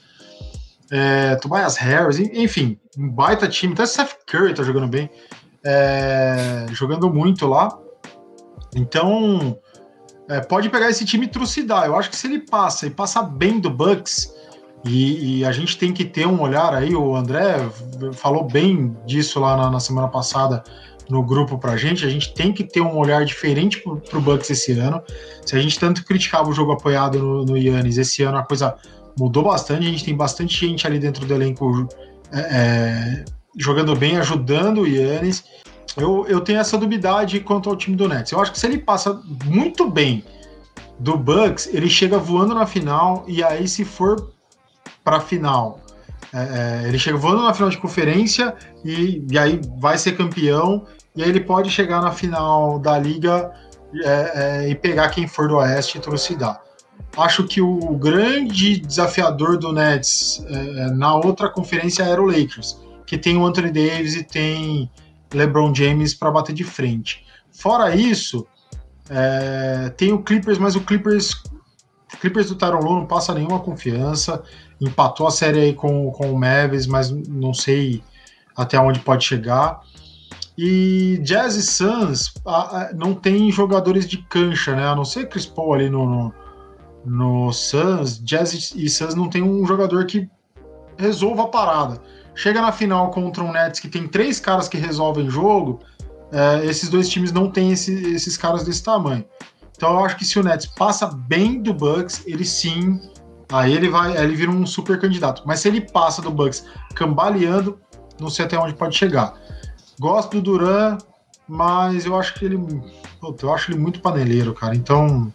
[0.91, 3.73] É, Tobias Harris, enfim, um baita time.
[3.73, 5.09] Até Seth Curry tá jogando bem.
[5.63, 7.77] É, jogando muito lá.
[8.75, 9.57] Então,
[10.29, 11.85] é, pode pegar esse time e trucidar.
[11.85, 14.33] Eu acho que se ele passa e passa bem do Bucks,
[14.85, 17.69] e, e, a gente tem que ter um olhar aí, o André
[18.13, 20.63] falou bem disso lá na, na semana passada
[21.09, 24.49] no grupo pra gente, a gente tem que ter um olhar diferente pro, pro Bucks
[24.49, 25.01] esse ano.
[25.45, 28.77] Se a gente tanto criticava o jogo apoiado no, no Yannis, esse ano a coisa
[29.19, 31.87] mudou bastante, a gente tem bastante gente ali dentro do elenco
[32.31, 33.25] é, é,
[33.57, 35.43] jogando bem, ajudando o Yannis.
[35.97, 38.31] Eu, eu tenho essa duvidade quanto ao time do Nets.
[38.31, 40.23] Eu acho que se ele passa muito bem
[40.97, 44.31] do Bucks, ele chega voando na final e aí se for
[45.03, 45.79] para a final.
[46.33, 48.55] É, é, ele chega voando na final de conferência
[48.85, 53.51] e, e, aí vai ser campeão, e aí ele pode chegar na final da liga
[54.03, 56.61] é, é, e pegar quem for do Oeste e trucidar.
[57.17, 63.17] Acho que o grande desafiador do Nets é, na outra conferência era o Lakers, que
[63.17, 64.89] tem o Anthony Davis e tem
[65.33, 67.25] LeBron James para bater de frente.
[67.51, 68.47] Fora isso,
[69.09, 71.33] é, tem o Clippers, mas o Clippers,
[72.21, 74.43] Clippers do Tyron Lue não passa nenhuma confiança
[74.79, 78.01] empatou a série aí com, com o Mavis, mas não sei
[78.55, 79.81] até onde pode chegar.
[80.57, 84.87] E Jazz e Suns a, a, não tem jogadores de cancha, né?
[84.87, 86.33] A não ser Chris Paul ali no, no,
[87.09, 90.29] no Suns, Jazz e Suns não tem um jogador que
[90.97, 92.01] resolva a parada.
[92.35, 95.79] Chega na final contra um Nets que tem três caras que resolvem jogo,
[96.31, 99.25] é, esses dois times não têm esse, esses caras desse tamanho.
[99.75, 103.01] Então eu acho que se o Nets passa bem do Bucks, ele sim,
[103.51, 105.41] aí ele vai, ele vira um super candidato.
[105.45, 107.79] Mas se ele passa do Bucks cambaleando,
[108.19, 109.33] não sei até onde pode chegar.
[109.99, 110.97] Gosto do Duran,
[111.47, 112.59] mas eu acho que ele,
[113.41, 114.75] eu acho ele muito paneleiro, cara.
[114.75, 115.33] Então,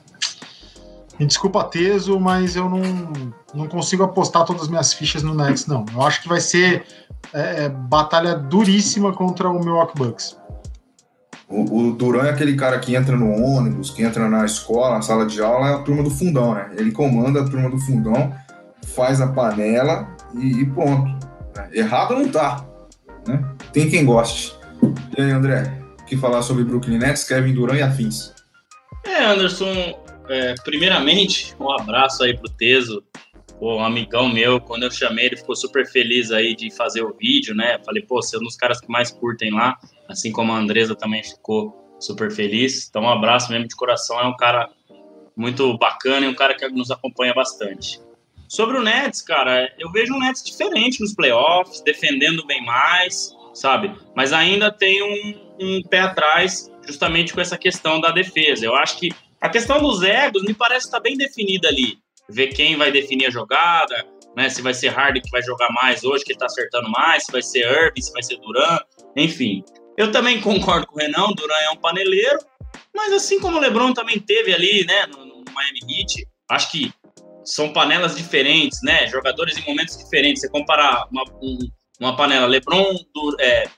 [1.19, 2.83] me desculpa teso, mas eu não,
[3.55, 5.85] não consigo apostar todas as minhas fichas no Nets, não.
[5.93, 6.85] Eu acho que vai ser
[7.33, 10.37] é, é batalha duríssima contra o Milwaukee Bucks.
[11.49, 15.03] O, o Duran é aquele cara que entra no ônibus, que entra na escola, na
[15.03, 16.71] sala de aula, é a turma do fundão, né?
[16.77, 18.35] Ele comanda a turma do fundão,
[18.95, 21.15] faz a panela e, e pronto.
[21.73, 22.65] Errado não tá,
[23.27, 23.45] né?
[23.73, 24.57] Tem quem goste.
[25.17, 28.33] E aí, André, o que falar sobre Brooklyn Nets, Kevin Durant e afins?
[29.05, 29.95] É, Anderson,
[30.29, 33.03] é, primeiramente, um abraço aí pro Teso,
[33.61, 37.55] um amigão meu, quando eu chamei, ele ficou super feliz aí de fazer o vídeo,
[37.55, 37.79] né?
[37.85, 40.95] Falei, pô, você é um dos caras que mais curtem lá, assim como a Andresa
[40.95, 42.89] também ficou super feliz.
[42.89, 44.71] Então, um abraço mesmo de coração, é um cara
[45.37, 48.01] muito bacana e um cara que nos acompanha bastante.
[48.49, 53.93] Sobre o Nets, cara, eu vejo um Nets diferente nos playoffs, defendendo bem mais, sabe?
[54.15, 58.67] Mas ainda tem um, um pé atrás justamente com essa questão da defesa.
[58.67, 59.11] Eu acho que
[59.45, 61.99] a questão dos egos me parece estar tá bem definida ali.
[62.31, 64.49] Ver quem vai definir a jogada, né?
[64.49, 67.31] Se vai ser Harden que vai jogar mais hoje, que ele tá acertando mais, se
[67.31, 68.79] vai ser Irving, se vai ser Duran,
[69.15, 69.63] enfim.
[69.99, 72.39] Eu também concordo com o Renan, o Duran é um paneleiro,
[72.97, 76.91] mas assim como o LeBron também teve ali, né, no, no Miami Heat, acho que
[77.45, 79.07] são panelas diferentes, né?
[79.09, 80.41] Jogadores em momentos diferentes.
[80.41, 81.59] Você comparar uma, um,
[82.01, 83.69] uma panela LeBron, do, é,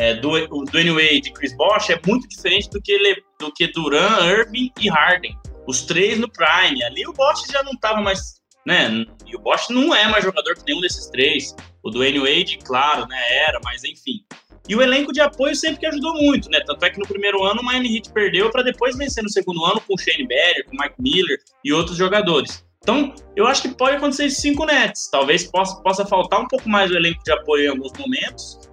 [0.00, 3.52] é, do, o Dwayne Wade e Chris Bosh é muito diferente do que, Le, do
[3.52, 5.36] que Duran, Irving e Harden.
[5.66, 6.82] Os três no Prime.
[6.82, 8.40] Ali o Bosh já não estava mais.
[8.66, 9.04] Né?
[9.26, 11.54] E o Bosh não é mais jogador que nenhum desses três.
[11.82, 13.18] O Dwayne Wade, claro, né?
[13.46, 14.24] Era, mas enfim.
[14.66, 16.60] E o elenco de apoio sempre que ajudou muito, né?
[16.64, 19.62] Tanto é que no primeiro ano o Miami Heat perdeu para depois vencer no segundo
[19.66, 22.64] ano com o Shane Barry, com o Mike Miller e outros jogadores.
[22.82, 25.10] Então, eu acho que pode acontecer esses cinco Nets.
[25.10, 28.69] Talvez possa, possa faltar um pouco mais o elenco de apoio em alguns momentos,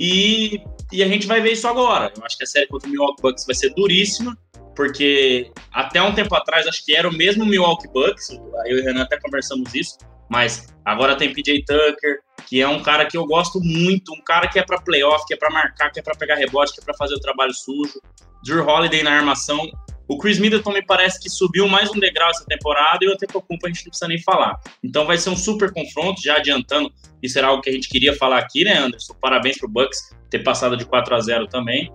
[0.00, 2.10] e, e a gente vai ver isso agora.
[2.16, 4.34] Eu acho que a série contra o Milwaukee Bucks vai ser duríssima,
[4.74, 8.30] porque até um tempo atrás acho que era o mesmo Milwaukee Bucks,
[8.64, 9.98] eu e o Renan até conversamos isso,
[10.30, 14.48] mas agora tem PJ Tucker, que é um cara que eu gosto muito, um cara
[14.48, 16.84] que é para playoff, que é para marcar, que é para pegar rebote, que é
[16.84, 18.00] para fazer o trabalho sujo.
[18.42, 19.70] Drew Holiday na armação,
[20.10, 23.64] o Chris Middleton me parece que subiu mais um degrau essa temporada e o Antetokounmpo
[23.64, 24.58] a gente não precisa nem falar.
[24.82, 26.92] Então vai ser um super confronto, já adiantando,
[27.22, 29.14] isso era algo que a gente queria falar aqui, né, Anderson?
[29.20, 31.92] Parabéns pro Bucks ter passado de 4 a 0 também.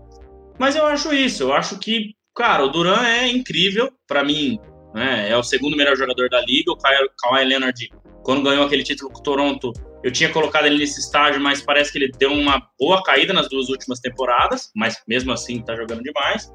[0.58, 4.58] Mas eu acho isso, eu acho que, cara, o Duran é incrível, para mim,
[4.94, 7.90] né, é o segundo melhor jogador da liga, o Kawhi Leonard,
[8.24, 11.92] quando ganhou aquele título com o Toronto, eu tinha colocado ele nesse estágio, mas parece
[11.92, 16.02] que ele deu uma boa caída nas duas últimas temporadas, mas mesmo assim tá jogando
[16.02, 16.50] demais.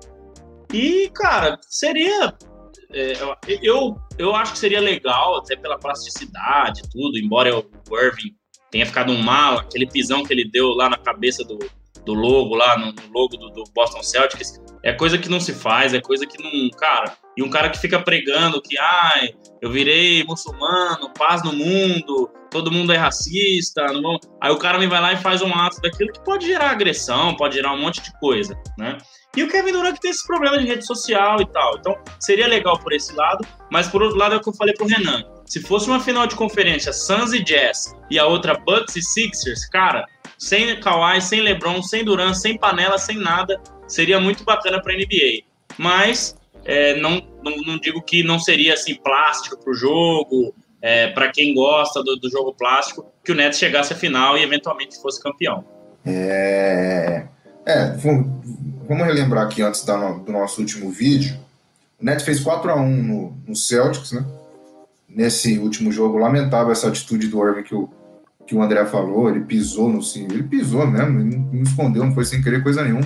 [0.73, 2.35] E, cara, seria.
[2.93, 3.13] É,
[3.63, 8.35] eu, eu acho que seria legal, até pela plasticidade tudo, embora o Irving
[8.71, 11.59] tenha ficado um mala, aquele pisão que ele deu lá na cabeça do,
[12.05, 15.53] do logo, lá no, no logo do, do, Boston Celtics, é coisa que não se
[15.53, 16.71] faz, é coisa que não.
[16.71, 22.31] Cara, e um cara que fica pregando que, ai, eu virei muçulmano, paz no mundo,
[22.51, 24.19] todo mundo é racista, não...
[24.41, 27.37] aí o cara me vai lá e faz um ato daquilo que pode gerar agressão,
[27.37, 28.99] pode gerar um monte de coisa, né?
[29.37, 31.77] E o Kevin Durant tem esse problema de rede social e tal.
[31.79, 34.75] Então, seria legal por esse lado, mas por outro lado é o que eu falei
[34.75, 35.23] pro Renan.
[35.47, 39.69] Se fosse uma final de conferência Suns e Jazz e a outra Bucks e Sixers,
[39.69, 40.05] cara,
[40.37, 45.45] sem Kawhi, sem LeBron, sem Durant, sem panela, sem nada, seria muito bacana para NBA.
[45.79, 51.31] Mas é, não, não, não, digo que não seria assim plástico pro jogo, é, para
[51.31, 55.23] quem gosta do, do, jogo plástico, que o Nets chegasse à final e eventualmente fosse
[55.23, 55.65] campeão.
[56.05, 57.27] É,
[57.67, 61.39] é vamos relembrar aqui antes da, do nosso último vídeo.
[62.01, 64.25] O Nets fez 4 a 1 no, no Celtics, né?
[65.09, 67.91] Nesse último jogo, lamentável essa atitude do Irving que o,
[68.47, 69.29] que o André falou.
[69.29, 70.35] Ele pisou no símbolo.
[70.35, 73.05] Ele pisou mesmo, ele não, não escondeu, não foi sem querer coisa nenhuma.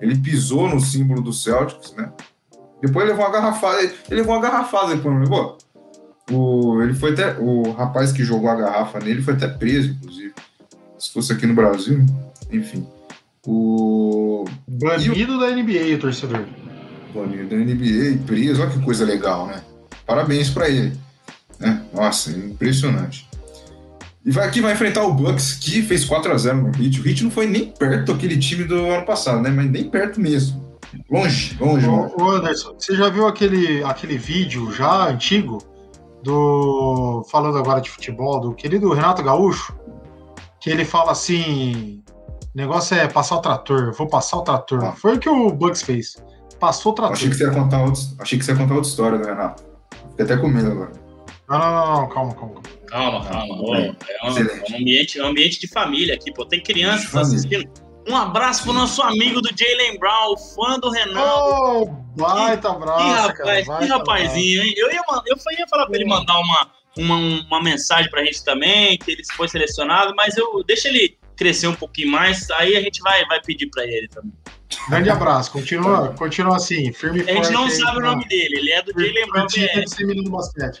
[0.00, 2.12] Ele pisou no símbolo do Celtics, né?
[2.84, 3.82] Depois ele levou uma garrafada.
[3.82, 5.58] Ele levou uma garrafada depois, não levou?
[6.30, 7.34] O, ele foi até.
[7.38, 10.34] O rapaz que jogou a garrafa nele foi até preso, inclusive.
[10.98, 12.04] Se fosse aqui no Brasil,
[12.52, 12.86] enfim.
[13.46, 14.44] O.
[14.68, 15.40] Banido o...
[15.40, 16.44] da NBA, o torcedor.
[17.14, 19.62] Banido da NBA, preso, olha que coisa legal, né?
[20.06, 20.92] Parabéns para ele.
[21.58, 21.82] Né?
[21.92, 23.28] Nossa, impressionante.
[24.26, 27.00] E vai aqui vai enfrentar o Bucks, que fez 4x0 no Heat.
[27.00, 29.50] O Heat não foi nem perto daquele time do ano passado, né?
[29.50, 30.63] Mas nem perto mesmo.
[31.10, 31.86] Longe, longe.
[31.88, 35.58] Ô, Anderson, você já viu aquele, aquele vídeo já antigo
[36.22, 37.24] do.
[37.30, 39.76] Falando agora de futebol, do querido Renato Gaúcho?
[40.60, 42.02] Que ele fala assim:
[42.54, 44.84] o negócio é passar o trator, vou passar o trator.
[44.84, 44.92] Ah.
[44.92, 46.16] Foi o que o Bucks fez.
[46.58, 47.14] Passou o trator.
[47.14, 49.64] Achei que você ia contar outra, achei que você ia contar outra história do Renato.
[50.10, 50.92] Fiquei até com medo agora.
[51.48, 52.54] Não, não, não, não, calma, calma.
[52.54, 52.84] calma.
[52.86, 53.72] Calma, calma.
[53.72, 53.96] Bem.
[54.08, 56.46] é um, é um ambiente, um ambiente de família aqui, pô.
[56.46, 57.68] Tem crianças assistindo.
[58.08, 61.26] Um abraço pro nosso amigo do Jalen Brown, fã do Renato.
[61.26, 61.86] Ô,
[62.16, 63.28] baita Que abraço, cara.
[63.28, 64.74] rapaz, que baita rapazinho, hein?
[64.76, 68.98] Eu ia, eu ia falar pra ele mandar uma, uma, uma mensagem pra gente também,
[68.98, 73.00] que ele foi selecionado, mas eu deixa ele crescer um pouquinho mais, aí a gente
[73.00, 74.32] vai, vai pedir pra ele também.
[74.88, 75.50] Grande abraço.
[75.52, 78.56] Continua, continua assim, firme e A gente forte não aí, sabe o na- nome dele,
[78.58, 79.46] ele é do Jalen Brown.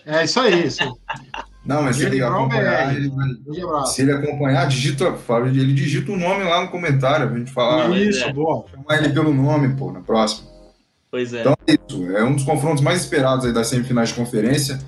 [0.06, 0.82] É isso aí, isso.
[1.64, 5.14] Não, mas se ele acompanhar, ele vai- se ele acompanhar, digita,
[5.46, 8.32] ele digita o nome lá no comentário pra gente falar, isso, é.
[8.32, 8.66] boa.
[8.70, 10.46] chamar ele pelo nome, pô, na próxima.
[11.10, 11.40] Pois é.
[11.40, 12.16] Então é isso.
[12.16, 14.78] É um dos confrontos mais esperados aí das semifinais de conferência.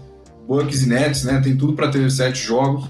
[0.47, 1.41] Bucks e Nets, né?
[1.43, 2.85] Tem tudo para ter sete jogos.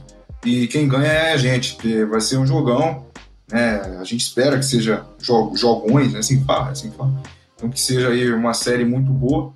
[0.44, 3.06] E quem ganha é a gente, porque vai ser um jogão.
[3.50, 3.80] Né?
[4.00, 6.18] A gente espera que seja jogo, jogões, né?
[6.18, 7.12] assim que fala, assim que fala.
[7.54, 9.52] Então que seja aí uma série muito boa.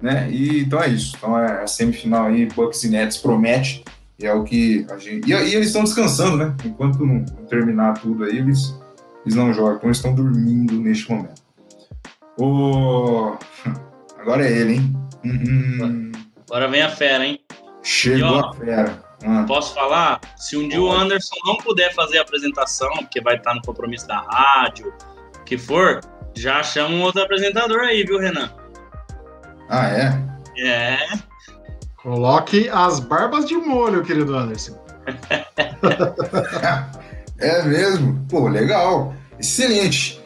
[0.00, 0.30] Né?
[0.30, 1.16] E, então é isso.
[1.16, 3.84] Então é a semifinal aí, Bucks e Nets promete.
[4.18, 5.30] E é o que a gente.
[5.30, 6.54] E, e eles estão descansando, né?
[6.64, 8.74] Enquanto não, terminar tudo aí, eles,
[9.24, 9.76] eles não jogam.
[9.76, 11.42] Então eles estão dormindo neste momento.
[12.38, 13.36] O...
[14.18, 14.96] Agora é ele, hein?
[15.24, 16.12] Uhum.
[16.48, 17.40] Agora vem a fera, hein?
[17.82, 19.04] Chegou ó, a fera.
[19.24, 20.20] Ah, Posso falar?
[20.36, 20.90] Se um dia o.
[20.90, 24.92] Anderson não puder fazer a apresentação, porque vai estar no compromisso da rádio,
[25.40, 26.00] o que for,
[26.34, 28.52] já chama um outro apresentador aí, viu, Renan?
[29.68, 30.26] Ah, é?
[30.58, 30.98] É,
[32.02, 34.78] Coloque as barbas de molho, querido Anderson.
[37.38, 38.24] É mesmo?
[38.30, 39.14] Pô, legal.
[39.38, 40.18] Excelente.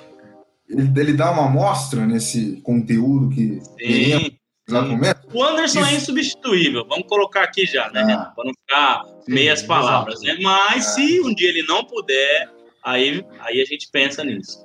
[0.68, 4.38] Ele, ele dá uma amostra nesse conteúdo que sim.
[4.70, 5.22] momento?
[5.34, 6.12] O Anderson é Isso.
[6.12, 8.32] insubstituível, vamos colocar aqui já, né, Ah.
[8.36, 10.38] Para não ficar meias Sim, palavras, exato.
[10.38, 10.44] né?
[10.44, 10.90] Mas Ah.
[10.90, 12.48] se um dia ele não puder,
[12.84, 14.64] aí, aí a gente pensa nisso.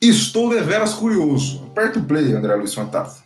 [0.00, 1.64] Estou deveras curioso.
[1.72, 3.23] Aperta o play, André Luiz Fantasma.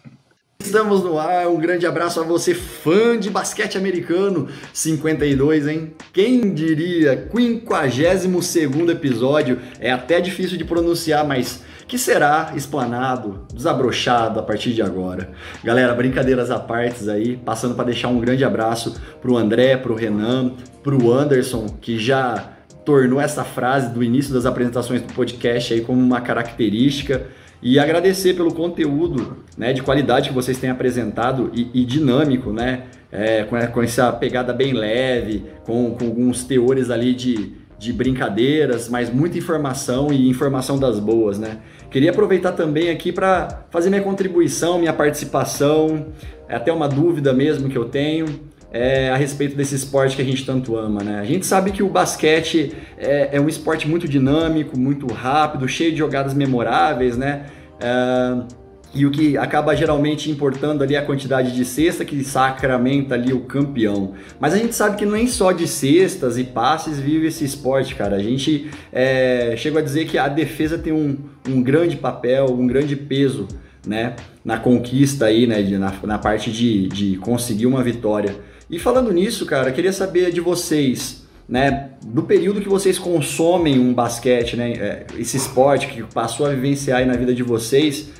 [0.60, 5.94] Estamos no ar, um grande abraço a você, fã de basquete americano 52, hein?
[6.12, 14.42] Quem diria, 52 episódio, é até difícil de pronunciar, mas que será explanado, desabrochado a
[14.42, 15.30] partir de agora.
[15.62, 20.52] Galera, brincadeiras à partes aí, passando para deixar um grande abraço pro André, pro Renan,
[20.82, 26.00] pro Anderson, que já tornou essa frase do início das apresentações do podcast aí como
[26.00, 27.26] uma característica
[27.62, 32.84] e agradecer pelo conteúdo né, de qualidade que vocês têm apresentado e, e dinâmico, né?
[33.10, 38.88] É, com, com essa pegada bem leve, com, com alguns teores ali de, de brincadeiras,
[38.88, 41.58] mas muita informação e informação das boas, né?
[41.90, 46.08] Queria aproveitar também aqui para fazer minha contribuição, minha participação,
[46.48, 48.26] é até uma dúvida mesmo que eu tenho.
[48.70, 51.20] É, a respeito desse esporte que a gente tanto ama, né?
[51.20, 55.92] A gente sabe que o basquete é, é um esporte muito dinâmico, muito rápido, cheio
[55.92, 57.46] de jogadas memoráveis, né?
[57.80, 58.58] É,
[58.94, 63.34] e o que acaba geralmente importando ali é a quantidade de cesta que sacramenta ali
[63.34, 64.14] o campeão.
[64.40, 68.16] Mas a gente sabe que nem só de cestas e passes vive esse esporte, cara.
[68.16, 72.66] A gente é, chega a dizer que a defesa tem um, um grande papel, um
[72.66, 73.46] grande peso,
[73.86, 74.16] né?
[74.42, 75.60] Na conquista aí, né?
[75.78, 78.36] na, na parte de, de conseguir uma vitória.
[78.70, 81.90] E falando nisso, cara, queria saber de vocês, né?
[82.04, 84.72] Do período que vocês consomem um basquete, né?
[84.72, 88.10] é, Esse esporte que passou a vivenciar na vida de vocês.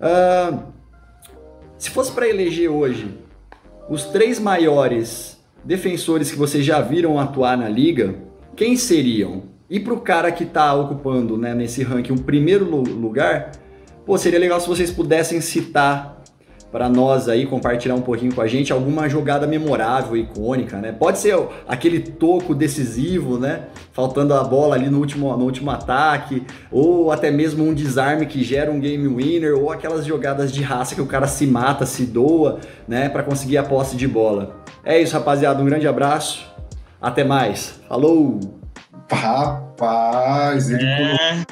[0.00, 0.58] ah,
[1.76, 3.06] se fosse para eleger hoje
[3.88, 8.14] os três maiores defensores que vocês já viram atuar na liga,
[8.56, 9.44] quem seriam?
[9.70, 13.52] E pro cara que tá ocupando, né, nesse ranking o primeiro lu- lugar,
[14.06, 16.17] pô, seria legal se vocês pudessem citar
[16.70, 20.92] para nós aí compartilhar um pouquinho com a gente alguma jogada memorável, icônica, né?
[20.92, 21.34] Pode ser
[21.66, 23.62] aquele toco decisivo, né?
[23.92, 28.44] Faltando a bola ali no último, no último ataque, ou até mesmo um desarme que
[28.44, 32.04] gera um game winner, ou aquelas jogadas de raça que o cara se mata, se
[32.04, 34.56] doa, né, para conseguir a posse de bola.
[34.84, 36.46] É isso, rapaziada, um grande abraço.
[37.00, 37.80] Até mais.
[37.88, 38.40] Falou.
[39.10, 41.44] Rapaz, ele, É,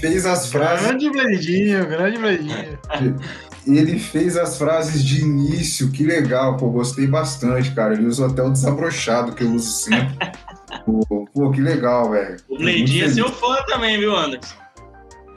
[0.00, 0.86] fez as frases.
[0.86, 2.78] Grande Bledinho, grande Bledinho.
[3.66, 7.94] Ele fez as frases de início, que legal, pô, gostei bastante, cara.
[7.94, 10.16] Ele usou até o desabrochado que eu uso sempre.
[10.84, 12.36] pô, pô, que legal, velho.
[12.48, 14.54] o Bleidinho é seu fã também, viu, Anderson?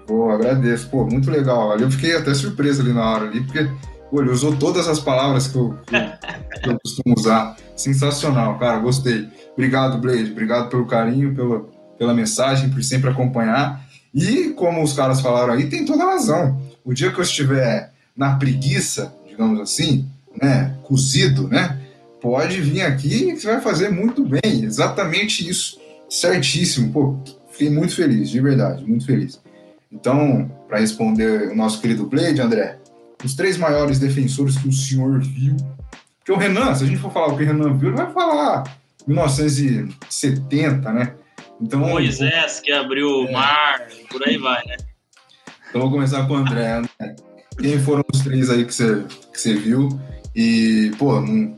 [0.07, 0.89] Pô, agradeço.
[0.89, 1.71] Pô, muito legal.
[1.71, 3.69] Ali eu fiquei até surpreso ali na hora ali, porque
[4.09, 6.01] Pô, ele usou todas as palavras que eu, que eu,
[6.61, 7.57] que eu costumo usar.
[7.75, 9.27] Sensacional, cara, gostei.
[9.53, 10.31] Obrigado, Blade.
[10.31, 11.65] Obrigado pelo carinho, pela,
[11.97, 13.85] pela mensagem, por sempre acompanhar.
[14.13, 16.61] E, como os caras falaram aí, tem toda razão.
[16.83, 20.07] O dia que eu estiver na preguiça, digamos assim,
[20.41, 21.79] né, cozido, né,
[22.21, 24.63] pode vir aqui e você vai fazer muito bem.
[24.63, 25.79] Exatamente isso.
[26.09, 26.91] Certíssimo.
[26.91, 27.19] Pô,
[27.51, 29.39] fiquei muito feliz, de verdade, muito feliz.
[29.91, 32.79] Então, para responder o nosso querido Blade, André,
[33.23, 35.55] os três maiores defensores que o senhor viu.
[36.17, 38.11] Porque o Renan, se a gente for falar o que o Renan viu, ele vai
[38.11, 38.63] falar
[39.07, 41.13] 1970, né?
[41.61, 43.31] Então, Moisés que abriu o é.
[43.31, 44.75] mar, por aí vai, né?
[45.69, 46.81] Então vou começar com o André.
[46.99, 47.15] Né?
[47.57, 49.89] Quem foram os três aí que você, que viu?
[50.35, 51.57] E, pô, não,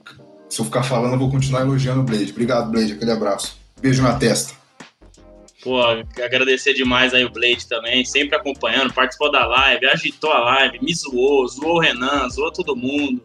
[0.49, 2.31] se eu ficar falando, eu vou continuar elogiando o Blade.
[2.31, 2.93] Obrigado, Blade.
[2.93, 3.57] Aquele abraço.
[3.81, 4.53] Beijo na testa.
[5.63, 10.79] Pô, agradecer demais aí o Blade também, sempre acompanhando, participou da live, agitou a live,
[10.81, 13.21] me zoou, zoou o Renan, zoou todo mundo.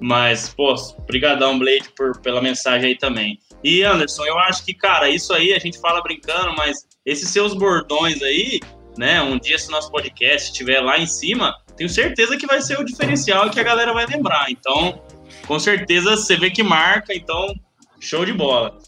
[0.00, 0.74] Mas, pô,
[1.06, 3.38] brigadão, Blade, por, pela mensagem aí também.
[3.64, 7.52] E, Anderson, eu acho que, cara, isso aí a gente fala brincando, mas esses seus
[7.52, 8.60] bordões aí,
[8.96, 12.78] né, um dia se nosso podcast estiver lá em cima, tenho certeza que vai ser
[12.78, 14.50] o diferencial que a galera vai lembrar.
[14.50, 15.02] Então,
[15.46, 17.54] com certeza você vê que marca, então,
[18.00, 18.78] show de bola.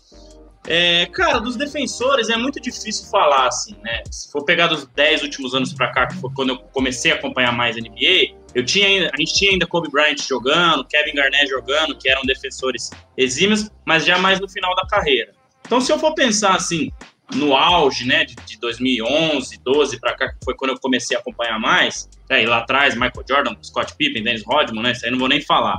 [0.67, 4.03] É, cara, dos defensores é muito difícil falar assim, né?
[4.11, 7.15] Se for pegar dos 10 últimos anos para cá, que foi quando eu comecei a
[7.15, 11.97] acompanhar mais NBA, eu tinha, a gente tinha ainda Kobe Bryant jogando, Kevin Garnett jogando,
[11.97, 15.33] que eram defensores exímios, mas já mais no final da carreira.
[15.67, 16.91] Então, se eu for pensar assim,
[17.35, 21.21] no auge, né, de, de 2011, 12 para cá, que foi quando eu comecei a
[21.21, 25.11] acompanhar mais, é, e lá atrás, Michael Jordan, Scott Pippen, Dennis Rodman, né, isso aí
[25.11, 25.79] não vou nem falar.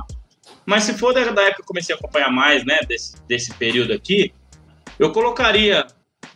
[0.64, 3.52] Mas se for da, da época que eu comecei a acompanhar mais, né, desse, desse
[3.54, 4.32] período aqui,
[4.98, 5.86] eu colocaria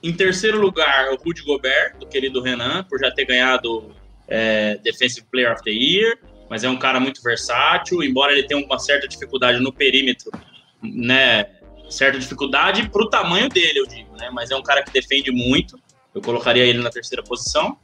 [0.03, 3.95] em terceiro lugar o Rudy Gobert, do querido Renan, por já ter ganhado
[4.29, 8.65] é, Defensive Player of the Year, mas é um cara muito versátil, embora ele tenha
[8.65, 10.31] uma certa dificuldade no perímetro,
[10.83, 11.47] né?
[11.95, 14.29] Certa dificuldade para o tamanho dele, eu digo, né?
[14.33, 15.79] Mas é um cara que defende muito.
[16.13, 17.79] Eu colocaria ele na terceira posição.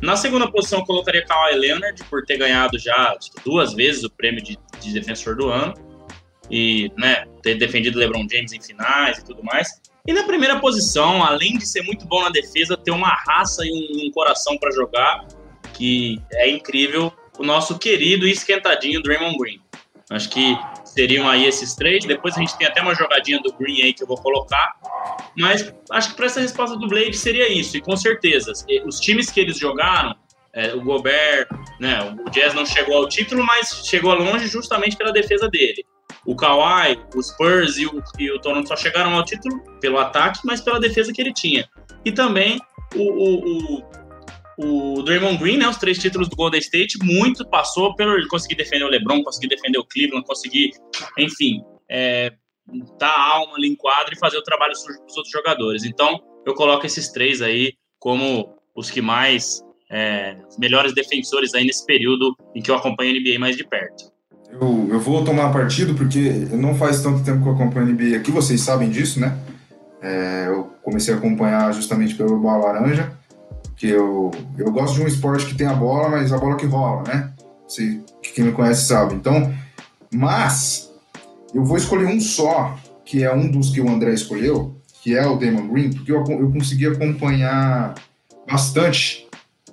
[0.00, 4.42] Na segunda posição, eu colocaria Kawhi Leonard, por ter ganhado já duas vezes o prêmio
[4.42, 5.74] de, de defensor do ano.
[6.50, 9.80] E, né, ter defendido LeBron James em finais e tudo mais.
[10.04, 13.70] E na primeira posição, além de ser muito bom na defesa, ter uma raça e
[13.70, 15.24] um, um coração para jogar,
[15.72, 19.60] que é incrível, o nosso querido e esquentadinho Draymond Green.
[20.10, 20.58] Acho que
[20.92, 22.04] seriam aí esses três.
[22.04, 24.74] Depois a gente tem até uma jogadinha do Green aí que eu vou colocar.
[25.36, 27.76] Mas acho que para essa resposta do Blade seria isso.
[27.76, 28.52] E com certeza,
[28.86, 30.14] os times que eles jogaram,
[30.54, 31.48] é, o Gobert,
[31.80, 35.84] né, o Jazz não chegou ao título, mas chegou longe justamente pela defesa dele.
[36.26, 40.40] O Kawhi, o Spurs e o, e o Toronto só chegaram ao título pelo ataque,
[40.44, 41.68] mas pela defesa que ele tinha.
[42.04, 42.60] E também
[42.94, 43.82] o, o, o,
[44.64, 48.54] o Draymond Green, né, os três títulos do Golden State, muito passou pelo ele conseguir
[48.54, 50.70] defender o LeBron, conseguir defender o Cleveland, conseguir,
[51.18, 52.32] enfim, é,
[52.98, 55.84] dar alma ali em quadro e fazer o trabalho sujo para os outros jogadores.
[55.84, 61.84] Então, eu coloco esses três aí como os que mais é, melhores defensores aí nesse
[61.84, 64.10] período em que eu acompanho a NBA mais de perto.
[64.50, 66.18] Eu, eu vou tomar partido porque
[66.52, 69.38] não faz tanto tempo que eu acompanho a NBA aqui, vocês sabem disso, né?
[70.02, 73.16] É, eu comecei a acompanhar justamente pelo Bola Laranja,
[73.76, 76.66] que eu, eu gosto de um esporte que tem a bola, mas a bola que
[76.66, 77.32] rola, né?
[77.66, 78.02] Se,
[78.34, 79.14] quem me conhece sabe.
[79.14, 79.52] Então,
[80.12, 80.90] mas
[81.54, 85.26] eu vou escolher um só, que é um dos que o André escolheu, que é
[85.26, 87.94] o Damon Green, porque eu, eu consegui acompanhar
[88.48, 89.26] bastante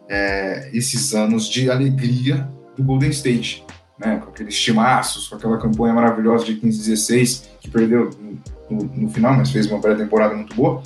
[0.08, 3.66] é, esses anos de alegria do Golden State
[4.00, 8.10] né, com aqueles timaços, com aquela campanha maravilhosa de 15-16, que perdeu
[8.70, 10.82] no, no, final, mas fez uma pré-temporada muito boa.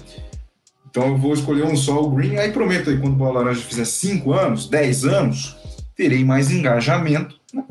[0.94, 3.62] Então eu vou escolher um só, o Green, aí prometo aí, quando o Bola Laranja
[3.62, 5.58] fizer 5 anos, 10 anos,
[5.96, 7.64] terei mais engajamento né,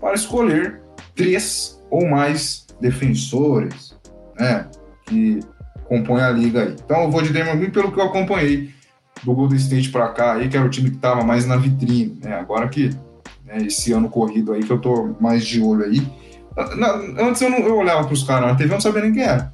[0.00, 0.80] para escolher
[1.14, 3.94] três ou mais defensores
[4.40, 4.66] né,
[5.04, 5.40] que
[5.84, 6.74] compõem a liga aí.
[6.82, 8.72] Então eu vou de Damon Green pelo que eu acompanhei
[9.22, 12.18] do Golden State para cá, aí, que era o time que estava mais na vitrine.
[12.24, 12.88] Né, agora que
[13.44, 16.00] né, esse ano corrido aí, que eu tô mais de olho aí.
[16.78, 19.12] Na, antes eu, não, eu olhava para os caras na TV e não sabia nem
[19.12, 19.52] quem era.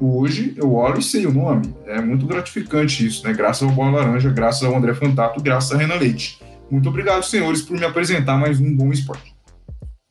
[0.00, 1.74] Hoje eu olho e sei o nome.
[1.86, 3.32] É muito gratificante isso, né?
[3.32, 6.40] Graças ao Bola Laranja, graças ao André Fantato, graças a Renan Leite.
[6.70, 9.34] Muito obrigado, senhores, por me apresentar mais um bom esporte.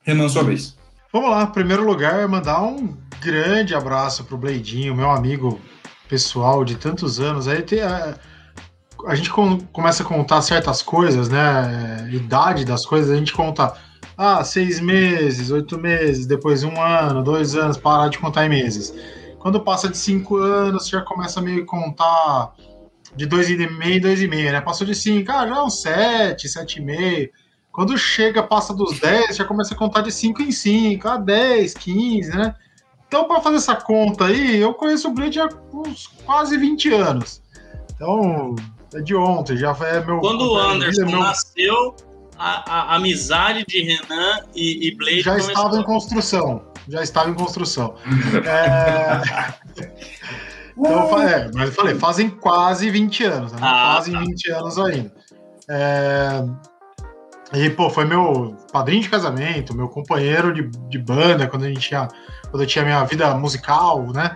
[0.01, 0.77] Renan, sua vez.
[1.11, 5.59] Vamos lá, em primeiro lugar, mandar um grande abraço pro Bleidinho, meu amigo
[6.09, 7.47] pessoal de tantos anos.
[7.47, 8.15] Aí tem a,
[9.05, 12.09] a gente começa a contar certas coisas, né?
[12.11, 13.73] Idade das coisas, a gente conta
[14.17, 18.93] ah, seis meses, oito meses, depois um ano, dois anos, parar de contar em meses.
[19.43, 22.53] Quando passa de cinco anos, já começa a meio contar
[23.13, 24.61] de dois e meio, dois e meio, né?
[24.61, 27.29] Passou de cinco, ah, já é um sete, sete e meio.
[27.69, 31.73] Quando chega, passa dos 10, já começa a contar de 5 em 5, a 10,
[31.73, 32.55] 15, né?
[33.07, 37.41] Então, para fazer essa conta aí, eu conheço o Blade há uns quase 20 anos.
[37.93, 38.55] Então,
[38.93, 40.19] é de ontem, já é meu.
[40.19, 41.95] Quando o Anderson é meu, nasceu,
[42.37, 46.63] a, a, amizade de Renan e, e Blade já estava em construção.
[46.87, 47.95] Já estava em construção.
[48.45, 49.53] é...
[50.77, 53.59] Então, é, mas eu falei, fazem quase 20 anos, né?
[53.61, 54.19] Ah, fazem tá.
[54.19, 55.13] 20 anos ainda.
[55.69, 56.43] É...
[57.53, 61.81] E, pô, foi meu padrinho de casamento, meu companheiro de, de banda quando a gente
[61.81, 62.07] tinha,
[62.49, 64.35] quando eu tinha minha vida musical, né?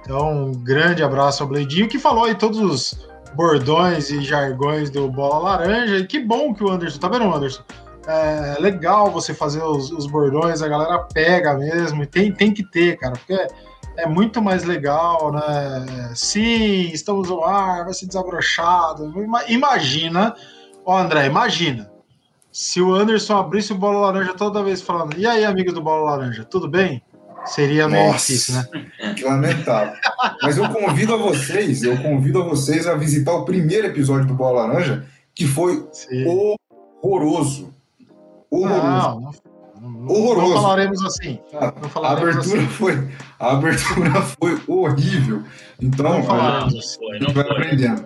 [0.00, 5.10] Então, um grande abraço ao Bledinho, que falou aí todos os bordões e jargões do
[5.10, 5.98] Bola Laranja.
[5.98, 7.62] E que bom que o Anderson, tá vendo, Anderson?
[8.06, 12.62] É legal você fazer os, os bordões, a galera pega mesmo, e tem, tem que
[12.70, 13.48] ter, cara, porque é,
[13.96, 16.12] é muito mais legal, né?
[16.14, 19.12] Sim, estamos no ar, vai ser desabrochado.
[19.48, 20.34] Imagina,
[20.84, 21.90] ó, André, imagina
[22.56, 26.12] se o Anderson abrisse o Bola Laranja toda vez falando, e aí, amigos do Bola
[26.12, 27.02] Laranja, tudo bem?
[27.44, 29.14] Seria meio Nossa, difícil, né?
[29.14, 29.92] Que lamentável.
[30.42, 34.32] Mas eu convido a vocês, eu convido a vocês a visitar o primeiro episódio do
[34.32, 35.04] Bola Laranja,
[35.34, 36.24] que foi Sim.
[37.02, 37.74] horroroso.
[38.50, 39.20] Horroroso.
[39.20, 40.54] Não, não, horroroso.
[40.54, 41.38] Não falaremos assim.
[41.52, 42.68] Não falaremos a abertura assim.
[42.68, 45.42] foi a abertura foi horrível.
[45.80, 46.98] Então, não falaremos assim.
[46.98, 47.42] Foi, não foi.
[47.42, 48.04] aprendendo.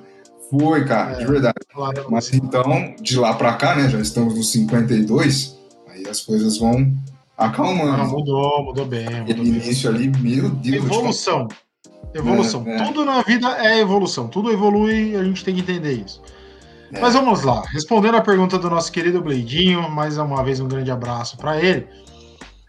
[0.50, 1.54] Foi, cara, é, de verdade.
[2.08, 5.56] Mas então, de lá para cá, né, já estamos nos 52,
[5.88, 6.92] aí as coisas vão
[7.38, 8.02] acalmando.
[8.02, 9.04] Ah, mudou, mudou bem.
[9.04, 10.84] Mudou Aquele início ali, meu Deus.
[10.84, 11.48] Evolução.
[12.12, 12.64] Evolução.
[12.66, 12.84] É, é.
[12.84, 14.26] Tudo na vida é evolução.
[14.26, 16.20] Tudo evolui, a gente tem que entender isso.
[16.92, 17.00] É.
[17.00, 17.62] Mas vamos lá.
[17.68, 21.86] Respondendo a pergunta do nosso querido Bleidinho, mais uma vez um grande abraço para ele.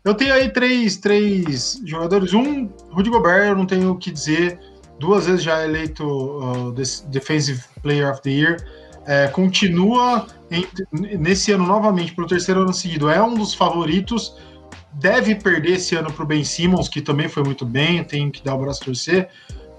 [0.03, 2.33] Eu tenho aí três, três jogadores.
[2.33, 4.59] Um, Rudy Gobert, eu não tenho o que dizer
[5.01, 6.71] duas vezes já eleito uh,
[7.07, 8.57] Defensive Player of the Year,
[9.07, 10.65] é, continua em,
[11.17, 14.37] nesse ano novamente, para o terceiro ano seguido, é um dos favoritos,
[14.93, 18.43] deve perder esse ano para o Ben Simmons, que também foi muito bem, tem que
[18.43, 19.29] dar o braço a torcer,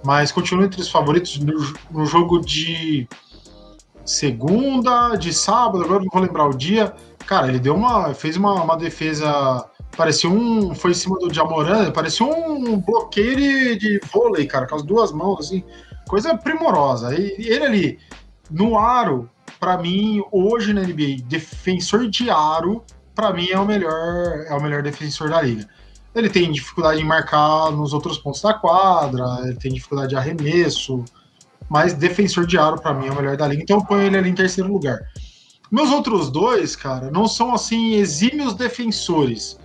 [0.05, 3.07] mas continua entre os favoritos no, no jogo de
[4.05, 6.95] segunda, de sábado, agora não vou lembrar o dia.
[7.27, 8.15] Cara, ele deu uma.
[8.15, 10.75] fez uma, uma defesa Parecia um.
[10.75, 15.13] Foi em cima do Jamoran, parecia um bloqueio de, de vôlei, cara, com as duas
[15.13, 15.63] mãos, assim.
[16.09, 17.15] Coisa primorosa.
[17.15, 17.99] E, ele ali,
[18.51, 19.31] no aro,
[19.61, 22.83] para mim, hoje na NBA, defensor de aro,
[23.15, 25.69] para mim é o melhor, é o melhor defensor da liga.
[26.15, 31.05] Ele tem dificuldade em marcar nos outros pontos da quadra, ele tem dificuldade de arremesso,
[31.73, 34.19] mas defensor de aro para mim é o melhor da liga, então eu ponho ele
[34.19, 35.01] ali em terceiro lugar.
[35.71, 39.59] Meus outros dois, cara, não são assim exímios defensores,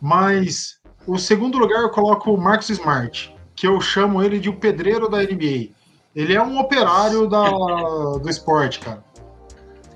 [0.00, 4.56] mas o segundo lugar eu coloco o Marcus Smart, que eu chamo ele de o
[4.56, 5.68] pedreiro da NBA.
[6.12, 7.50] Ele é um operário da,
[8.18, 9.04] do esporte, cara.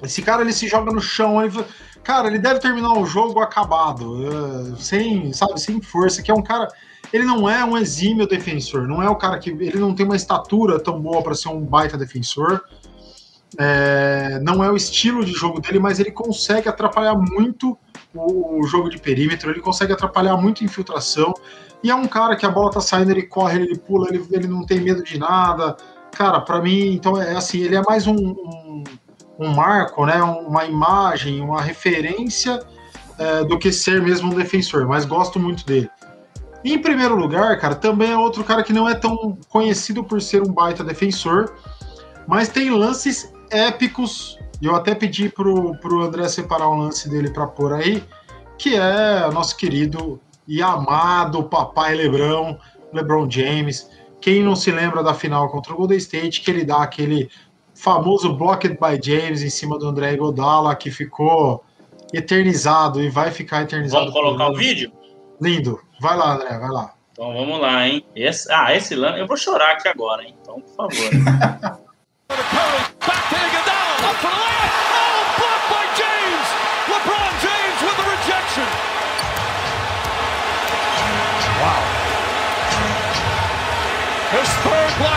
[0.05, 1.65] Esse cara ele se joga no chão, ele,
[2.05, 6.43] cara, ele deve terminar o jogo acabado, uh, sem, sabe, sem força, que é um
[6.43, 6.69] cara,
[7.13, 10.17] ele não é um exímio defensor, não é o cara que ele não tem uma
[10.17, 12.63] estatura tão boa para ser um baita defensor.
[13.59, 17.77] É, não é o estilo de jogo dele, mas ele consegue atrapalhar muito
[18.15, 21.35] o, o, jogo de perímetro, ele consegue atrapalhar muito a infiltração.
[21.83, 24.47] E é um cara que a bola tá saindo, ele corre, ele pula, ele, ele
[24.47, 25.77] não tem medo de nada.
[26.13, 28.85] Cara, para mim, então é assim, ele é mais um, um,
[29.39, 30.23] um, marco, né?
[30.23, 32.61] Uma imagem, uma referência
[33.19, 35.91] é, do que ser mesmo um defensor, mas gosto muito dele.
[36.65, 40.43] Em primeiro lugar, cara, também é outro cara que não é tão conhecido por ser
[40.43, 41.55] um baita defensor,
[42.27, 44.39] mas tem lances épicos.
[44.61, 48.05] E eu até pedi pro, pro André separar um lance dele para pôr aí,
[48.59, 52.59] que é o nosso querido e amado papai Lebrão,
[52.93, 53.89] LeBron James.
[54.21, 57.31] Quem não se lembra da final contra o Golden State, que ele dá aquele
[57.75, 61.65] famoso Blocked by James em cima do André Godala, que ficou
[62.13, 64.13] eternizado e vai ficar eternizado.
[64.13, 64.93] Vamos colocar o vídeo?
[65.41, 65.80] Lindo.
[66.01, 66.95] Vai lá, André, vai lá.
[67.12, 68.05] Então vamos lá, hein?
[68.14, 69.18] Esse, ah, esse lance.
[69.18, 70.34] Eu vou chorar aqui agora, hein?
[70.41, 71.80] Então, por favor.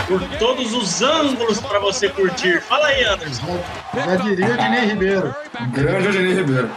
[0.08, 2.60] Por todos os ângulos para você curtir.
[2.60, 3.58] Fala aí, Anderson.
[3.94, 5.34] Já diria o Dinei Ribeiro.
[5.72, 6.70] Grande Dinei Ribeiro.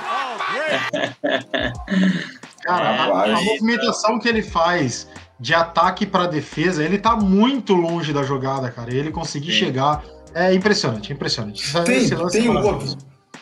[2.67, 5.07] Cara, a, a movimentação que ele faz
[5.39, 8.93] de ataque para defesa, ele tá muito longe da jogada, cara.
[8.93, 9.59] Ele conseguir Sim.
[9.59, 10.03] chegar
[10.35, 11.63] é impressionante, impressionante.
[11.85, 12.97] Tem, tem outro.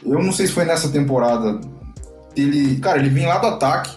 [0.06, 1.60] Eu não sei se foi nessa temporada.
[2.36, 3.96] Ele, cara, ele vem lá do ataque.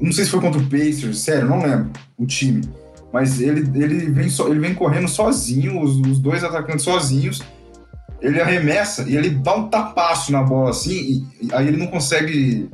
[0.00, 2.62] Não sei se foi contra o Pacers, sério, não lembro o time.
[3.12, 7.42] Mas ele, ele, vem, so, ele vem correndo sozinho, os, os dois atacantes sozinhos.
[8.20, 11.86] ele arremessa e ele dá um tapaço na bola assim, e, e aí ele não
[11.86, 12.70] consegue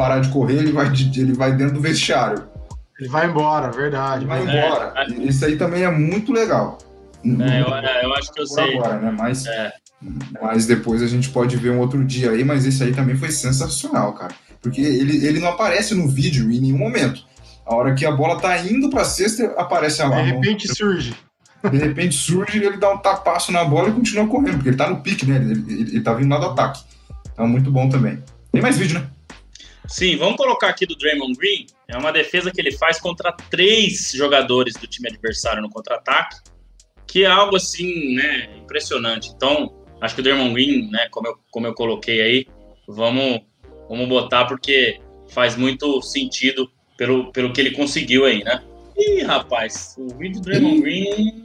[0.00, 2.42] parar de correr, ele vai, ele vai dentro do vestiário.
[2.98, 4.20] Ele vai embora, verdade.
[4.20, 4.66] Ele vai verdade.
[4.66, 5.06] embora.
[5.10, 6.78] E Isso aí também é muito legal.
[7.22, 8.78] É, eu, é, eu acho que eu sei.
[8.78, 9.14] agora, né?
[9.18, 9.70] Mas, É.
[10.40, 13.30] mas depois a gente pode ver um outro dia aí, mas esse aí também foi
[13.30, 14.32] sensacional, cara.
[14.62, 17.22] Porque ele, ele não aparece no vídeo em nenhum momento.
[17.66, 20.24] A hora que a bola tá indo pra cesta, aparece a De mão.
[20.24, 21.14] repente surge.
[21.70, 24.76] De repente surge e ele dá um tapaço na bola e continua correndo, porque ele
[24.78, 25.36] tá no pique, né?
[25.36, 26.82] Ele, ele, ele tá vindo lá do ataque.
[27.34, 28.18] Então, muito bom também.
[28.50, 29.06] Tem mais vídeo, né?
[29.88, 31.66] Sim, vamos colocar aqui do Draymond Green.
[31.88, 36.36] É uma defesa que ele faz contra três jogadores do time adversário no contra-ataque,
[37.06, 39.30] que é algo assim, né, impressionante.
[39.34, 42.46] Então, acho que o Draymond Green, né, como eu, como eu coloquei aí,
[42.86, 43.40] vamos,
[43.88, 48.62] vamos botar porque faz muito sentido pelo, pelo que ele conseguiu aí, né?
[48.96, 51.42] Ih, rapaz, o vídeo do Draymond Green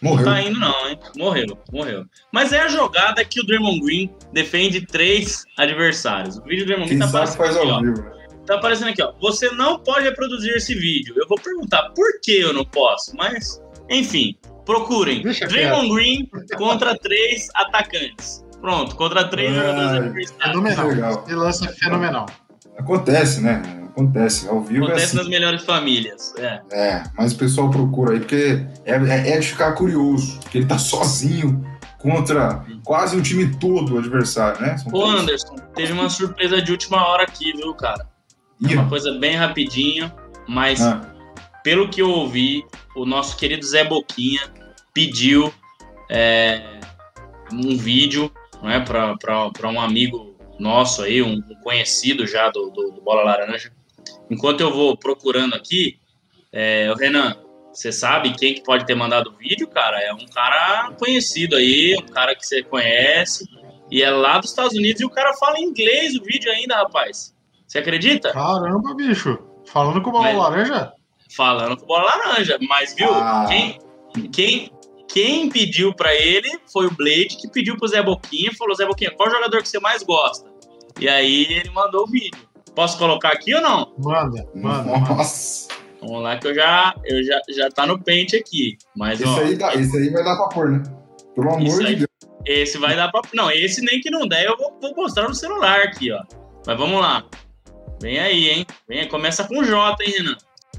[0.00, 0.24] Morreu.
[0.24, 0.98] tá indo não, hein?
[1.16, 2.04] Morreu, morreu.
[2.32, 6.38] Mas é a jogada que o Draymond Green defende três adversários.
[6.38, 7.74] O vídeo do Draymond Green tá aparecendo faz aqui, ó.
[7.74, 8.18] ao vivo.
[8.46, 9.12] Tá aparecendo aqui, ó.
[9.20, 11.14] Você não pode reproduzir esse vídeo.
[11.16, 15.22] Eu vou perguntar por que eu não posso, mas, enfim, procurem.
[15.22, 18.44] Deixa Draymond Green contra três atacantes.
[18.60, 20.74] Pronto, contra três jogadores adversários.
[20.74, 21.24] Fenomenal.
[21.28, 22.26] lance é fenomenal.
[22.76, 23.62] Acontece, né?
[23.98, 24.48] Acontece.
[24.48, 25.16] Ao vivo é Acontece assim.
[25.16, 26.32] nas melhores famílias.
[26.36, 26.60] É.
[26.70, 30.38] É, mas o pessoal procura aí, porque é, é, é de ficar curioso.
[30.40, 31.64] Porque ele tá sozinho
[31.98, 34.76] contra quase um time todo o adversário, né?
[34.78, 35.20] São Ô, três.
[35.22, 38.06] Anderson, teve uma surpresa de última hora aqui, viu, cara?
[38.64, 40.12] É Ih, uma coisa bem rapidinho,
[40.48, 41.00] mas ah,
[41.64, 44.40] pelo que eu ouvi, o nosso querido Zé Boquinha
[44.94, 45.52] pediu
[46.08, 46.78] é,
[47.52, 48.30] um vídeo
[48.62, 53.72] né, para um amigo nosso aí, um, um conhecido já do, do- do Bola Laranja.
[54.30, 55.98] Enquanto eu vou procurando aqui,
[56.52, 57.36] é, Renan,
[57.72, 60.00] você sabe quem que pode ter mandado o vídeo, cara?
[60.00, 63.44] É um cara conhecido aí, um cara que você conhece,
[63.90, 67.34] e é lá dos Estados Unidos, e o cara fala inglês o vídeo ainda, rapaz.
[67.66, 68.32] Você acredita?
[68.32, 69.38] Caramba, bicho.
[69.66, 70.92] Falando com bola Mas- laranja?
[71.36, 73.12] falando com bola laranja, mas viu?
[73.12, 73.44] Ah.
[73.46, 73.78] Quem,
[74.32, 74.72] quem,
[75.06, 79.10] quem pediu pra ele foi o Blade que pediu pro Zé Boquinha, falou Zé Boquinha,
[79.10, 80.50] qual jogador que você mais gosta?
[80.98, 82.47] E aí ele mandou o vídeo.
[82.78, 83.92] Posso colocar aqui ou não?
[83.98, 84.98] Manda, manda.
[85.00, 85.66] Nossa,
[86.00, 88.78] Vamos lá que eu já eu já, já tá no pente aqui.
[88.96, 90.82] Mas esse ó, aí, dá, esse aí vai dar pra pôr, né?
[91.34, 91.96] Pelo amor Isso de aí.
[91.96, 92.08] Deus.
[92.46, 95.34] esse vai dar pra não, esse nem que não der, eu vou, vou mostrar no
[95.34, 96.22] celular aqui, ó.
[96.64, 97.24] Mas vamos lá.
[98.00, 98.66] Vem aí, hein?
[98.88, 99.08] Vem, aí.
[99.08, 100.36] começa com J, hein, Renan?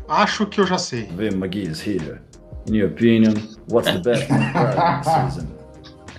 [0.08, 1.04] Acho que eu já sei.
[1.18, 2.22] Vin McGee is here.
[2.70, 3.34] In your opinion,
[3.70, 4.26] what's the best
[5.04, 5.50] season?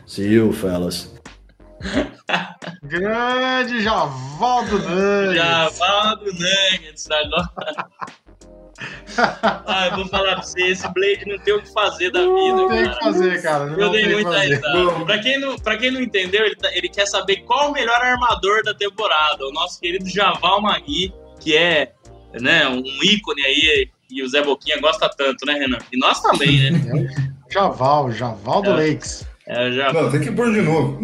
[0.05, 1.11] See you, fellas.
[2.83, 5.37] Grande Javaldo Nunes.
[5.37, 7.87] Já fala do Nuggets agora.
[9.67, 12.31] ah, eu vou falar pra você, esse Blade não tem o que fazer da vida,
[12.57, 12.97] Não tem o cara.
[12.99, 13.67] que fazer, cara.
[13.67, 15.05] Não Eu dei tem muita risada.
[15.05, 18.01] Pra quem, não, pra quem não entendeu, ele, tá- ele quer saber qual o melhor
[18.01, 19.45] armador da temporada.
[19.47, 21.93] O nosso querido Javal Magui, que é
[22.41, 25.79] né, um ícone aí, e o Zé Boquinha gosta tanto, né, Renan?
[25.93, 26.81] E nós também, né?
[27.53, 28.89] Javal, Javaldo É.
[28.93, 29.27] Lakes.
[29.47, 29.93] É, já...
[29.93, 30.99] Não, tem que pôr de novo.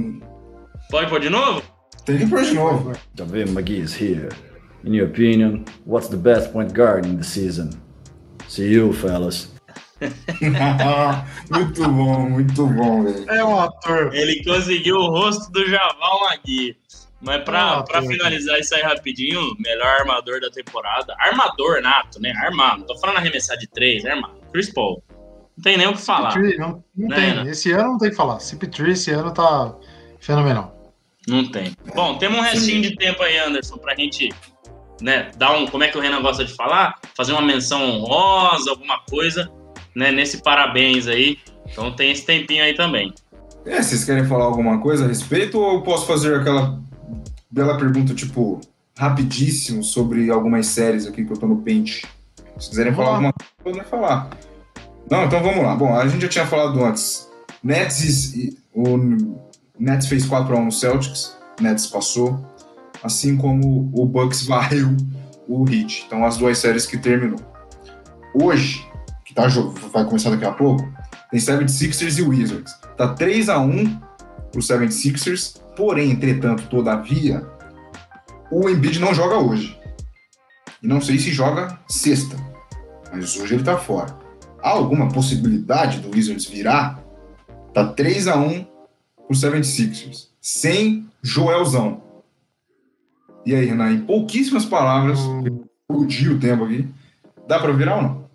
[0.91, 1.63] Pode pôr de novo?
[2.05, 2.93] Tem que pôr de novo.
[3.17, 4.29] Javin McGee is here.
[4.85, 7.71] In your opinion, what's the best point guard in the season?
[8.49, 9.53] See you, fellas.
[11.51, 13.31] muito bom, muito bom, velho.
[13.31, 14.15] É um ator.
[14.15, 16.77] Ele conseguiu o rosto do Javal Magui.
[17.21, 21.15] Mas pra, Ah, pra finalizar isso aí rapidinho, melhor armador da temporada.
[21.19, 22.31] Armador nato, né?
[22.45, 22.81] Armado.
[22.81, 24.35] Não tô falando arremessar de três, é armado.
[24.53, 25.03] Chris Paul.
[25.57, 26.35] Não tem nem o que falar.
[26.35, 27.35] CP3, não, não Né, tem.
[27.45, 27.51] né?
[27.51, 28.37] Esse ano não tem que falar.
[28.37, 29.75] CP3 esse ano tá
[30.21, 30.76] fenomenal.
[31.27, 31.73] Não tem.
[31.95, 34.33] Bom, temos um restinho de tempo aí, Anderson, pra gente
[35.01, 35.67] né, dar um.
[35.67, 36.95] Como é que o Renan gosta de falar?
[37.17, 39.51] Fazer uma menção honrosa, alguma coisa,
[39.95, 40.11] né?
[40.13, 41.39] Nesse parabéns aí.
[41.71, 43.13] Então tem esse tempinho aí também.
[43.65, 46.81] É, vocês querem falar alguma coisa a respeito ou eu posso fazer aquela
[47.51, 48.61] bela pergunta, tipo,
[48.97, 52.07] rapidíssimo sobre algumas séries aqui que eu tô no pente?
[52.59, 53.27] Se quiserem Vamos falar lá.
[53.27, 54.31] alguma coisa, podem falar.
[55.11, 55.75] Não, então vamos lá.
[55.75, 57.29] Bom, a gente já tinha falado antes.
[57.63, 58.97] Nets, e- o
[59.79, 62.45] Nets fez 4x1 no Celtics, Nets passou,
[63.03, 64.97] assim como o Bucks varreu
[65.49, 66.05] o Heat.
[66.07, 67.41] Então as duas séries que terminou.
[68.35, 68.87] Hoje,
[69.25, 69.47] que tá,
[69.93, 70.87] vai começar daqui a pouco,
[71.31, 72.73] tem 76ers e Wizards.
[72.97, 74.01] Tá 3 a 1
[74.53, 77.47] pro 76ers, porém, entretanto, todavia,
[78.51, 79.79] o Embiid não joga hoje.
[80.83, 82.37] E não sei se joga sexta,
[83.13, 84.17] mas hoje ele tá fora.
[84.63, 87.03] Há alguma possibilidade do Wizards virar?
[87.73, 88.76] Tá 3 a 1
[89.27, 92.03] pro 76ers, sem Joelzão.
[93.45, 96.89] E aí, Renan, em pouquíssimas palavras, Hum, explodiu o tempo aqui.
[97.47, 98.27] Dá pra virar ou não?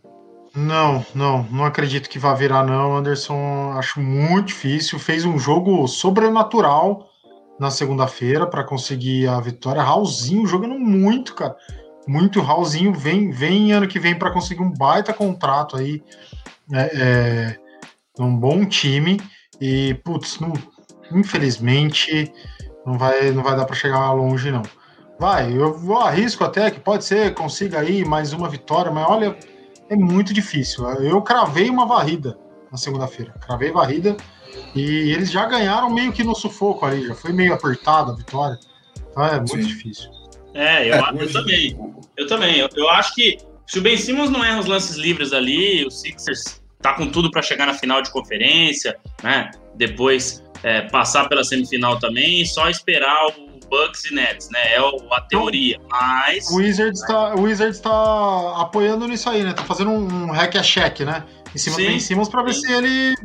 [0.56, 2.96] Não, não, não acredito que vá virar, não.
[2.96, 5.00] Anderson, acho muito difícil.
[5.00, 7.10] Fez um jogo sobrenatural
[7.60, 9.82] na segunda-feira para conseguir a vitória.
[9.82, 11.56] Raulzinho jogando muito, cara.
[12.08, 12.94] Muito Raulzinho.
[12.94, 16.04] Vem, vem ano que vem para conseguir um baita contrato aí.
[16.74, 17.60] É, é,
[18.20, 19.22] um bom time.
[19.60, 20.54] E, putz, não,
[21.14, 22.32] infelizmente,
[22.86, 24.64] não vai, não vai dar para chegar longe, não.
[25.20, 29.38] Vai, eu vou arrisco até que pode ser, consiga aí mais uma vitória, mas olha,
[29.90, 30.84] é muito difícil.
[31.02, 32.38] Eu cravei uma varrida
[32.72, 33.34] na segunda-feira.
[33.46, 34.18] Cravei varrida
[34.74, 38.58] e eles já ganharam meio que no sufoco ali, já foi meio apertado a vitória.
[39.12, 39.62] Então é muito Sim.
[39.62, 40.10] difícil.
[40.54, 41.78] É, eu, é, eu também.
[42.18, 42.58] Eu também.
[42.58, 43.38] Eu, eu, acho que
[43.68, 47.30] se o Ben Simmons não erra os lances livres ali, o Sixers tá com tudo
[47.30, 49.52] para chegar na final de conferência, né?
[49.76, 54.76] Depois é, passar pela semifinal também e só esperar o Bucks e Nets, né?
[54.76, 55.80] É a teoria.
[55.90, 56.50] Mas.
[56.50, 59.54] O Wizards está o Wizards tá apoiando nisso aí, né?
[59.54, 61.24] Tá fazendo um hack a check, né?
[61.56, 62.62] Em cima sim, do Ben Simmons pra ver sim.
[62.62, 63.16] se ele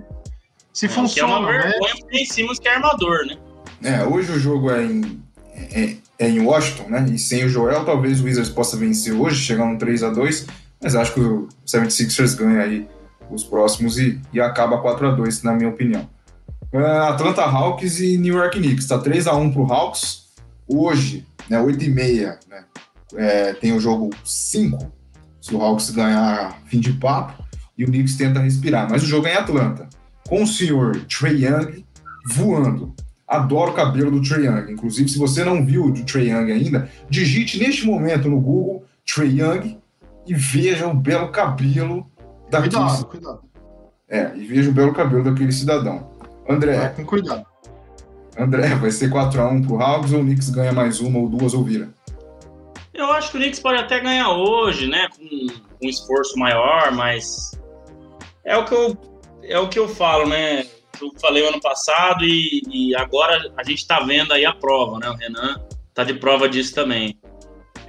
[0.73, 1.33] se é, funciona.
[1.33, 1.59] Que é uma né?
[1.59, 2.01] vergonha né?
[2.11, 3.37] Ben Simmons que é armador, né?
[3.83, 5.23] É, hoje o jogo é em,
[5.55, 7.07] é, é, em Washington, né?
[7.13, 10.47] E sem o Joel, talvez o Wizards possa vencer hoje, chegar um 3 a 2
[10.83, 12.89] mas acho que o 76ers ganha aí
[13.31, 16.09] os próximos e, e acaba 4 a 2 na minha opinião.
[16.77, 18.87] Uh, Atlanta Hawks e New York Knicks.
[18.87, 20.27] Tá 3 a 1 pro Hawks.
[20.69, 22.65] Hoje, né, 8 e meia, né,
[23.15, 24.93] é, tem o jogo 5.
[25.41, 27.43] Se o Hawks ganhar, fim de papo.
[27.79, 28.91] E o Knicks tenta respirar.
[28.91, 29.89] Mas o jogo é em Atlanta.
[30.29, 31.85] Com o senhor Trey Young
[32.27, 32.95] voando.
[33.27, 34.73] Adoro o cabelo do Trey Young.
[34.73, 39.41] Inclusive, se você não viu o Trey Young ainda, digite neste momento no Google Trey
[39.41, 39.79] Young
[40.27, 42.07] e veja o belo cabelo
[42.51, 42.75] daquele...
[42.75, 43.41] Cuidado, cuidado.
[44.09, 46.16] É, e veja o belo cabelo daquele cidadão.
[46.49, 46.77] André.
[46.77, 47.47] Vai com cuidado.
[48.39, 51.65] André, vai ser 4x1 pro Hawks ou o Knicks ganha mais uma ou duas ou
[51.65, 51.89] vira?
[52.93, 55.09] Eu acho que o Knicks pode até ganhar hoje, né?
[55.17, 55.25] Com
[55.83, 57.53] um esforço maior, mas
[58.45, 58.97] é o que eu,
[59.43, 60.67] é o que eu falo, né?
[61.01, 65.09] Eu falei ano passado e, e agora a gente tá vendo aí a prova, né?
[65.11, 65.61] O Renan
[65.95, 67.19] tá de prova disso também.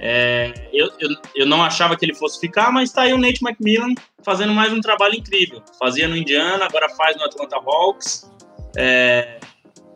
[0.00, 3.44] É, eu, eu, eu, não achava que ele fosse ficar, mas tá aí o Nate
[3.44, 5.62] McMillan fazendo mais um trabalho incrível.
[5.78, 8.30] Fazia no Indiana, agora faz no Atlanta Hawks.
[8.80, 9.40] É,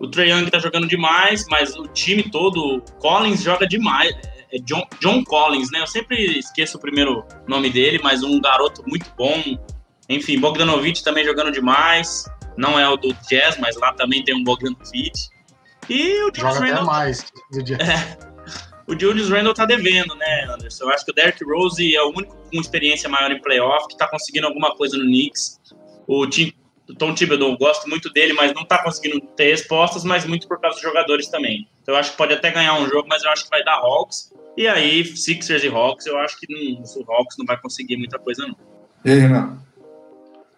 [0.00, 4.12] o Trae Young tá jogando demais, mas o time todo, Collins joga demais.
[4.52, 5.80] É John, John Collins, né?
[5.80, 9.40] Eu sempre esqueço o primeiro nome dele, mas um garoto muito bom.
[10.08, 12.24] Enfim, Bogdanovich também jogando demais.
[12.56, 15.30] Não é o do Jazz, mas lá também tem um Bogdanovich.
[15.88, 16.84] E o Julius Joga Randle.
[16.84, 17.88] mais do Jazz.
[17.88, 18.18] É,
[18.88, 20.84] o Julius Randle tá devendo, né, Anderson?
[20.84, 23.96] Eu acho que o Derrick Rose é o único com experiência maior em playoff que
[23.96, 25.60] tá conseguindo alguma coisa no Knicks.
[26.08, 26.54] O time,
[26.92, 30.60] o Tom Thibodeau, gosto muito dele, mas não tá conseguindo ter respostas, mas muito por
[30.60, 31.68] causa dos jogadores também.
[31.82, 33.76] Então eu acho que pode até ganhar um jogo, mas eu acho que vai dar
[33.76, 34.32] Hawks.
[34.56, 38.18] E aí, Sixers e Hawks, eu acho que não, o Hawks não vai conseguir muita
[38.18, 38.56] coisa, não.
[39.04, 39.58] E aí, Renan?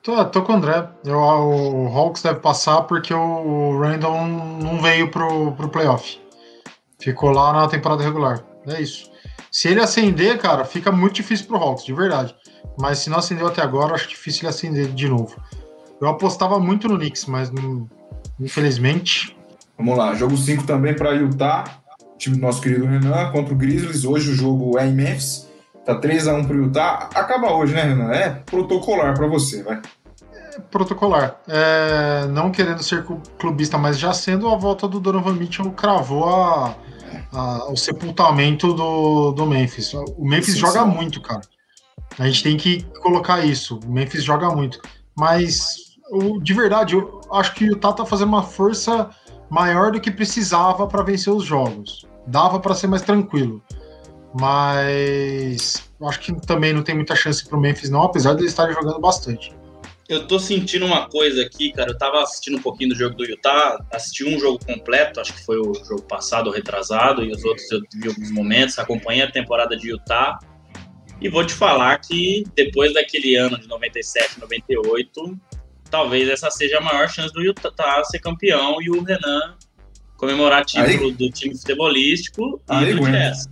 [0.02, 0.86] Tô, tô com o André.
[1.04, 6.20] Eu, o Hawks deve passar porque o Randall não veio pro, pro playoff.
[6.98, 8.44] Ficou lá na temporada regular.
[8.66, 9.10] É isso.
[9.50, 12.34] Se ele acender, cara, fica muito difícil pro Hawks, de verdade.
[12.78, 15.40] Mas se não acendeu até agora, acho difícil ele acender de novo.
[16.00, 17.88] Eu apostava muito no Knicks, mas não,
[18.40, 19.36] infelizmente.
[19.78, 21.64] Vamos lá, jogo 5 também para Utah,
[22.18, 24.04] time do nosso querido Renan, contra o Grizzlies.
[24.04, 25.48] Hoje o jogo é em Memphis.
[25.84, 27.10] Tá 3x1 pro Utah.
[27.14, 28.10] Acaba hoje, né, Renan?
[28.10, 29.80] É protocolar para você, vai.
[30.54, 31.40] É protocolar.
[31.46, 33.04] É, não querendo ser
[33.38, 36.74] clubista, mas já sendo a volta do Donovan Mitchell cravou a,
[37.32, 39.92] a, o sepultamento do, do Memphis.
[39.94, 40.88] O Memphis sim, joga sim.
[40.88, 41.42] muito, cara.
[42.18, 43.80] A gente tem que colocar isso.
[43.84, 44.80] O Memphis joga muito.
[45.16, 45.94] Mas
[46.42, 49.10] de verdade, eu acho que o Utah tá fazendo uma força
[49.50, 52.06] maior do que precisava para vencer os jogos.
[52.26, 53.62] Dava para ser mais tranquilo.
[54.38, 58.52] Mas eu acho que também não tem muita chance pro Memphis, não, apesar de eles
[58.52, 59.54] estarem jogando bastante.
[60.08, 61.92] Eu tô sentindo uma coisa aqui, cara.
[61.92, 65.44] Eu tava assistindo um pouquinho do jogo do Utah, assisti um jogo completo, acho que
[65.44, 69.30] foi o jogo passado, ou retrasado, e os outros eu vi alguns momentos, acompanhei a
[69.30, 70.38] temporada de Utah.
[71.24, 75.40] E vou te falar que depois daquele ano de 97, 98,
[75.90, 79.56] talvez essa seja a maior chance do Utah ser campeão e o Renan
[80.18, 81.12] comemorar título Aí.
[81.12, 83.48] do time futebolístico Aí, e do Jazz.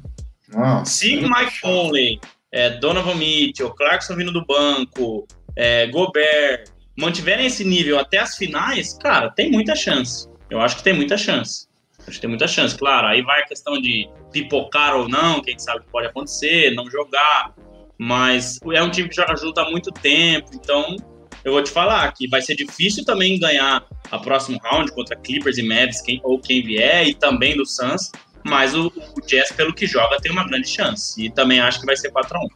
[0.85, 2.21] Se Mike Conley,
[2.53, 6.65] é, Donovan Mitchell, Clarkson vindo do banco, é, Gobert,
[6.99, 10.29] mantiverem esse nível até as finais, cara, tem muita chance.
[10.51, 11.67] Eu acho que tem muita chance.
[12.07, 12.77] Acho que tem muita chance.
[12.77, 16.91] Claro, aí vai a questão de pipocar ou não, quem sabe que pode acontecer, não
[16.91, 17.55] jogar.
[17.99, 20.97] Mas é um time que joga junto há muito tempo, então
[21.45, 25.59] eu vou te falar que vai ser difícil também ganhar a próximo round contra Clippers
[25.59, 28.11] e Mavs quem, ou quem vier, e também do Suns,
[28.45, 31.25] mas o, o Jazz, pelo que joga, tem uma grande chance.
[31.25, 32.49] E também acho que vai ser 4x1.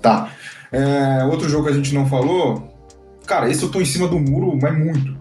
[0.00, 0.32] Tá.
[0.70, 2.72] É, outro jogo que a gente não falou,
[3.26, 5.16] cara, esse eu tô em cima do muro, mas muito.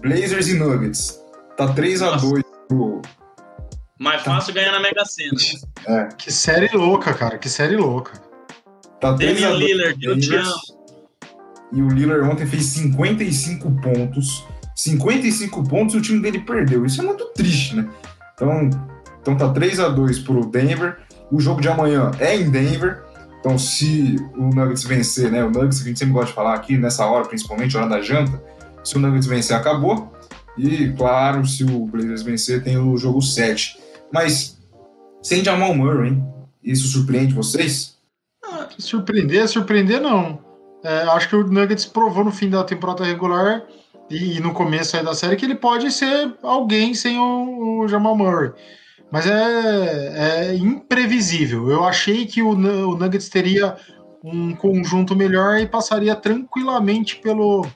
[0.00, 1.21] Blazers e Nuggets.
[1.56, 3.02] Tá 3x2 pro.
[3.98, 5.38] Mais fácil ganhar na Mega Sena.
[5.86, 6.08] É.
[6.16, 7.38] Que série louca, cara.
[7.38, 8.12] Que série louca.
[9.00, 10.54] Tá Damian Lillard, eu te amo.
[11.72, 14.44] E o Lillard ontem fez 55 pontos.
[14.74, 16.84] 55 pontos e o time dele perdeu.
[16.84, 17.88] Isso é muito triste, né?
[18.34, 18.70] Então,
[19.20, 20.98] então tá 3 a 2 pro Denver.
[21.30, 23.02] O jogo de amanhã é em Denver.
[23.40, 25.44] Então, se o Nuggets vencer, né?
[25.44, 28.00] O Nuggets que a gente sempre gosta de falar aqui, nessa hora, principalmente, hora da
[28.00, 28.42] janta.
[28.84, 30.12] Se o Nuggets vencer, acabou.
[30.56, 33.78] E, claro, se o Blazers vencer, tem o jogo 7.
[34.12, 34.58] Mas,
[35.22, 36.24] sem Jamal Murray, hein?
[36.62, 37.96] Isso surpreende vocês?
[38.44, 40.38] Ah, surpreender, surpreender não.
[40.84, 43.64] É, acho que o Nuggets provou no fim da temporada regular
[44.10, 48.16] e, e no começo da série que ele pode ser alguém sem o, o Jamal
[48.16, 48.52] Murray.
[49.10, 51.70] Mas é, é, imprevisível.
[51.70, 53.76] Eu achei que o, o, Nuggets teria
[54.24, 57.66] um conjunto melhor e passaria tranquilamente pelo,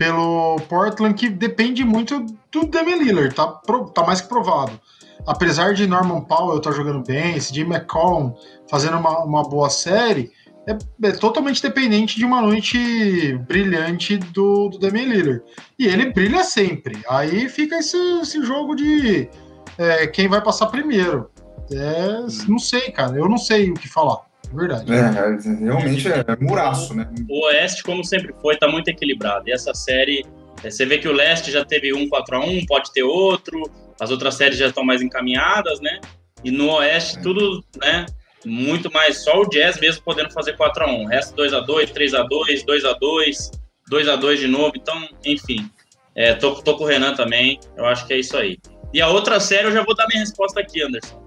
[0.00, 3.46] pelo Portland, que depende muito do Damian Lillard, tá,
[3.94, 4.80] tá mais que provado.
[5.26, 8.32] Apesar de Norman Powell estar tá jogando bem, Jim McCollum
[8.66, 10.32] fazendo uma, uma boa série,
[10.66, 15.42] é, é, totalmente dependente de uma noite brilhante do, do Damian Lillard.
[15.78, 16.98] E ele brilha sempre.
[17.06, 19.28] Aí fica esse, esse jogo de
[19.76, 21.30] é, quem vai passar primeiro.
[21.70, 22.08] É,
[22.48, 23.18] não sei, cara.
[23.18, 24.29] Eu não sei o que falar.
[24.52, 24.92] É verdade.
[24.92, 27.08] É, realmente é, é muraço, né?
[27.28, 29.48] O Oeste, como sempre foi, tá muito equilibrado.
[29.48, 30.24] E essa série,
[30.62, 33.62] é, você vê que o Leste já teve um 4x1, pode ter outro.
[34.00, 36.00] As outras séries já estão mais encaminhadas, né?
[36.42, 37.22] E no Oeste, é.
[37.22, 38.06] tudo, né?
[38.44, 41.66] muito mais só o Jazz mesmo podendo fazer 4 x 1 O resto 2 x
[41.66, 43.50] 2 3 x 2 2 x 2
[43.88, 44.72] 2 x 2 de novo.
[44.76, 45.68] Então, enfim.
[46.14, 47.58] É, tô, tô com o Renan também.
[47.76, 48.58] Eu acho que é isso aí.
[48.92, 51.20] E a outra série eu já vou dar minha resposta aqui, Anderson.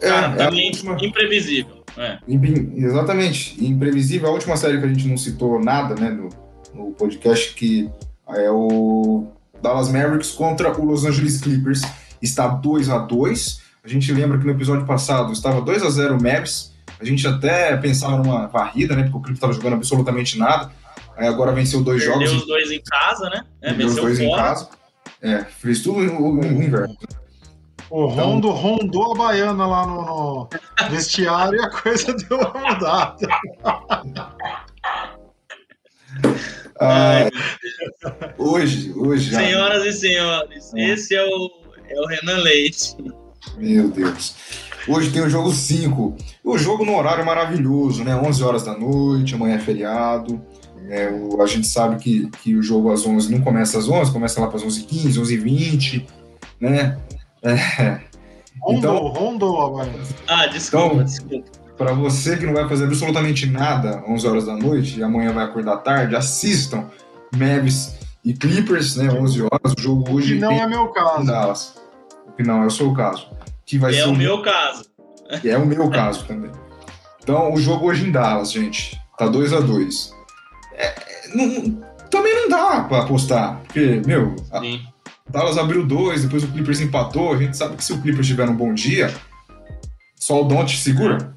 [0.00, 1.81] É, Cara, é, também imprevisível.
[1.96, 2.18] É.
[2.76, 3.64] Exatamente.
[3.64, 4.28] Imprevisível.
[4.28, 6.28] A última série que a gente não citou nada, né, no,
[6.74, 7.90] no podcast, que
[8.28, 9.26] é o
[9.60, 11.82] Dallas Mavericks contra o Los Angeles Clippers.
[12.20, 16.16] Está 2 x 2 a gente lembra que no episódio passado estava 2 a 0
[16.16, 16.72] o Mavs.
[17.00, 19.02] A gente até pensava numa varrida, né?
[19.02, 20.70] Porque o Clippers estava jogando absolutamente nada.
[21.16, 22.42] Aí agora venceu dois Perdeu jogos.
[22.42, 23.44] os dois em casa, né?
[23.60, 24.30] É, venceu os dois fora.
[24.30, 24.68] em casa.
[25.20, 26.96] É, fez tudo no inverno.
[27.92, 28.24] O então...
[28.24, 30.48] Rondo rondou a baiana lá no, no
[30.88, 33.28] vestiário e a coisa deu uma mudada.
[36.80, 37.28] Ah,
[38.38, 39.28] hoje, hoje.
[39.36, 40.88] Senhoras e senhores, é.
[40.88, 41.50] esse é o,
[41.86, 42.96] é o Renan Leite.
[43.58, 44.36] Meu Deus.
[44.88, 46.16] Hoje tem o jogo 5.
[46.42, 48.16] O jogo no horário maravilhoso, né?
[48.16, 50.40] 11 horas da noite, amanhã é feriado.
[50.88, 54.10] É, o, a gente sabe que, que o jogo às 11 não começa às 11,
[54.10, 56.06] começa lá para as 11h15, 11h20,
[56.58, 56.98] né?
[57.42, 58.00] É.
[58.68, 59.90] Então, Rondo, agora.
[60.28, 61.50] Ah, desculpa, então, desculpa.
[61.76, 65.44] Para você que não vai fazer absolutamente nada 11 horas da noite e amanhã vai
[65.44, 66.84] acordar tarde, assistam
[67.36, 69.10] Mavs e Clippers, né?
[69.10, 69.74] 11 horas.
[69.76, 70.34] O jogo hoje.
[70.34, 71.26] Que não é meu caso.
[71.26, 71.82] Dallas
[72.36, 73.28] que não é o seu caso.
[73.64, 74.84] Que vai é ser o meu caso.
[75.40, 76.50] Que é o meu caso também.
[77.22, 80.12] Então, o jogo hoje em Dallas, gente, tá 2 a 2
[80.74, 80.94] é,
[81.34, 81.80] não,
[82.10, 84.60] Também não dá pra apostar, porque, meu, a,
[85.32, 87.32] Dallas abriu dois, depois o Clippers empatou.
[87.32, 89.12] A gente sabe que se o Clippers tiver um bom dia,
[90.14, 91.34] só o Don't segura.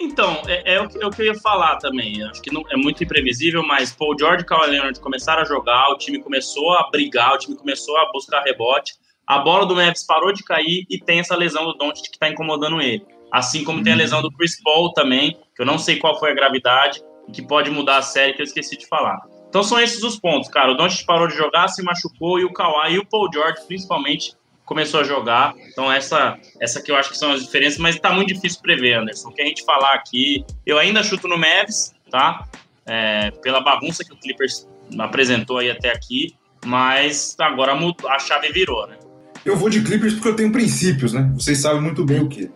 [0.00, 2.22] Então, é, é, o que, é, o que, eu ia falar também.
[2.24, 5.90] Acho que não, é muito imprevisível, mas Paul George e Kawhi Leonard começaram a jogar,
[5.90, 8.94] o time começou a brigar, o time começou a buscar rebote
[9.30, 12.28] a bola do Mavis parou de cair e tem essa lesão do Doncic que está
[12.28, 13.06] incomodando ele.
[13.30, 16.32] Assim como tem a lesão do Chris Paul também, que eu não sei qual foi
[16.32, 19.20] a gravidade, e que pode mudar a série, que eu esqueci de falar.
[19.50, 20.70] Então são esses os pontos, cara.
[20.70, 24.32] O Doncic parou de jogar, se machucou, e o Kawhi e o Paul George, principalmente,
[24.64, 25.54] começou a jogar.
[25.72, 28.94] Então essa, essa que eu acho que são as diferenças, mas está muito difícil prever,
[28.94, 29.28] Anderson.
[29.28, 32.46] O que a gente falar aqui, eu ainda chuto no Mavis, tá?
[32.86, 36.34] É, pela bagunça que o Clippers apresentou aí até aqui,
[36.64, 37.76] mas agora
[38.08, 38.96] a chave virou, né?
[39.44, 41.28] Eu vou de Clippers porque eu tenho princípios, né?
[41.34, 42.48] Vocês sabem muito bem o que.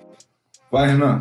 [0.70, 1.20] Vai, Renan.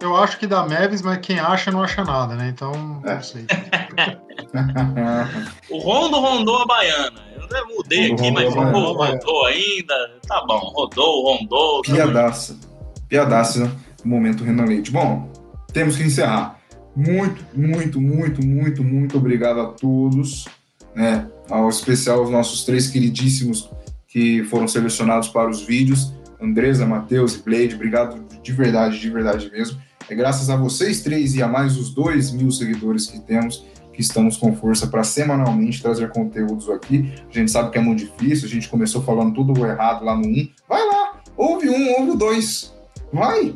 [0.00, 2.48] É, eu acho que dá Mavis, mas quem acha não acha nada, né?
[2.48, 3.14] Então, é.
[3.14, 3.44] não sei.
[5.70, 7.30] o Rondo rondou a baiana.
[7.50, 9.94] Eu mudei aqui, mas rodou, rodou ainda.
[10.26, 11.82] Tá bom, rodou, rondou.
[11.82, 12.54] Tá Piadaça.
[12.54, 12.68] Tá
[13.08, 14.90] Piadaça no momento Renan Leite.
[14.90, 15.30] Bom,
[15.72, 16.58] temos que encerrar.
[16.94, 20.46] Muito, muito, muito, muito, muito obrigado a todos.
[20.94, 21.26] Né?
[21.48, 23.70] Ao especial aos nossos três queridíssimos
[24.06, 26.12] que foram selecionados para os vídeos.
[26.40, 29.80] Andresa, Matheus e Blade, obrigado de verdade, de verdade mesmo.
[30.10, 34.00] É graças a vocês três e a mais os dois mil seguidores que temos que
[34.00, 37.12] estamos com força para semanalmente trazer conteúdos aqui.
[37.30, 40.26] A gente sabe que é muito difícil, a gente começou falando tudo errado lá no
[40.26, 40.48] 1.
[40.68, 42.74] Vai lá, ouve um, ouve o dois.
[43.12, 43.54] Vai!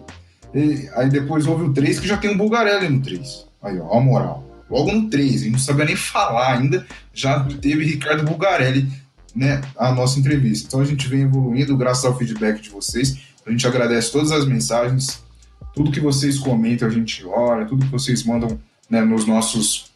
[0.54, 3.48] E aí depois ouve o 3, que já tem um Bulgarelli no 3.
[3.60, 4.44] Aí, ó, a moral.
[4.70, 8.92] Logo no 3, a gente não sabia nem falar ainda, já teve Ricardo Bugarelli,
[9.34, 10.68] né, a nossa entrevista.
[10.68, 13.18] Então a gente vem evoluindo graças ao feedback de vocês.
[13.44, 15.23] A gente agradece todas as mensagens,
[15.74, 18.58] tudo que vocês comentam a gente olha, tudo que vocês mandam
[18.88, 19.92] né, nos nossos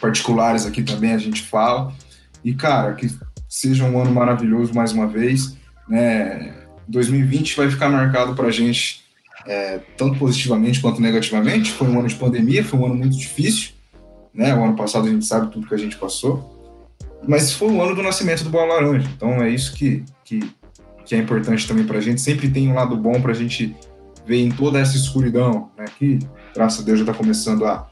[0.00, 1.92] particulares aqui também a gente fala.
[2.44, 3.10] E, cara, que
[3.48, 5.56] seja um ano maravilhoso mais uma vez.
[5.88, 6.54] Né?
[6.86, 9.04] 2020 vai ficar marcado para a gente
[9.46, 11.72] é, tanto positivamente quanto negativamente.
[11.72, 13.70] Foi um ano de pandemia, foi um ano muito difícil.
[14.34, 14.54] Né?
[14.54, 16.54] O ano passado a gente sabe tudo que a gente passou.
[17.26, 19.08] Mas foi o ano do nascimento do Bola Laranja.
[19.16, 20.40] Então é isso que, que,
[21.04, 22.20] que é importante também para a gente.
[22.20, 23.74] Sempre tem um lado bom para a gente
[24.26, 25.84] ver em toda essa escuridão, né?
[25.98, 26.18] que
[26.54, 27.86] graças a Deus já está começando a,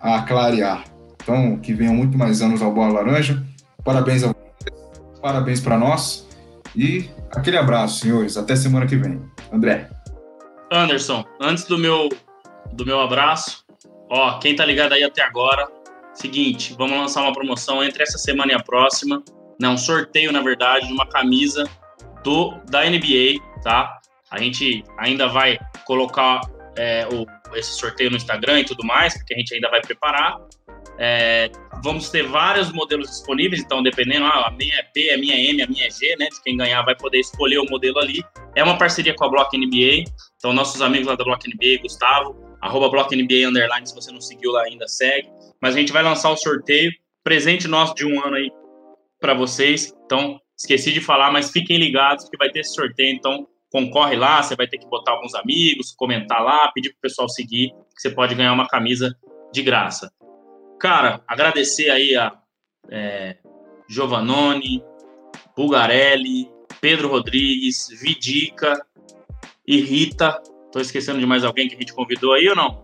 [0.00, 0.84] a clarear.
[1.22, 3.44] Então, que venham muito mais anos ao Bola Laranja.
[3.84, 6.26] Parabéns a vocês, parabéns para nós.
[6.74, 8.36] E aquele abraço, senhores.
[8.36, 9.20] Até semana que vem.
[9.52, 9.90] André.
[10.72, 12.08] Anderson, antes do meu,
[12.72, 13.64] do meu abraço,
[14.08, 15.66] ó, quem tá ligado aí até agora,
[16.14, 19.22] seguinte, vamos lançar uma promoção entre essa semana e a próxima.
[19.60, 21.68] Né, um sorteio, na verdade, de uma camisa
[22.22, 23.99] do da NBA, tá?
[24.30, 26.40] A gente ainda vai colocar
[26.76, 27.26] é, o,
[27.56, 30.36] esse sorteio no Instagram e tudo mais, porque a gente ainda vai preparar.
[30.98, 31.50] É,
[31.82, 35.50] vamos ter vários modelos disponíveis, então dependendo, ah, a minha é P, a minha é
[35.50, 36.28] M, a minha é G, né?
[36.28, 38.22] De quem ganhar vai poder escolher o modelo ali.
[38.54, 40.04] É uma parceria com a Block NBA,
[40.36, 44.20] então nossos amigos lá da Block NBA, Gustavo, arroba Block NBA Underline, se você não
[44.20, 45.28] seguiu lá ainda, segue.
[45.60, 46.92] Mas a gente vai lançar o sorteio,
[47.24, 48.50] presente nosso de um ano aí
[49.18, 49.92] para vocês.
[50.04, 54.42] Então, esqueci de falar, mas fiquem ligados que vai ter esse sorteio, então concorre lá,
[54.42, 58.10] você vai ter que botar alguns amigos, comentar lá, pedir pro pessoal seguir, que você
[58.10, 59.16] pode ganhar uma camisa
[59.52, 60.12] de graça.
[60.78, 62.32] Cara, agradecer aí a
[62.90, 63.36] é,
[63.88, 64.82] Giovanoni,
[65.56, 66.50] Bulgarelli,
[66.80, 68.84] Pedro Rodrigues, Vidica
[69.66, 70.40] e Rita.
[70.72, 72.80] Tô esquecendo de mais alguém que a gente convidou aí ou não?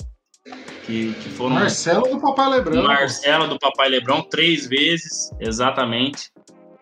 [0.84, 1.54] Que, que foram.
[1.54, 2.84] Marcelo do Papai Lebrão.
[2.84, 6.30] Marcelo do Papai Lebrão, três vezes, exatamente.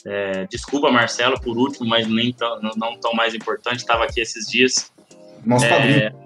[0.06, 4.46] É, desculpa, Marcelo, por último, mas nem tão, não tão mais importante, estava aqui esses
[4.46, 4.92] dias.
[5.44, 6.24] Nosso é, padrinho.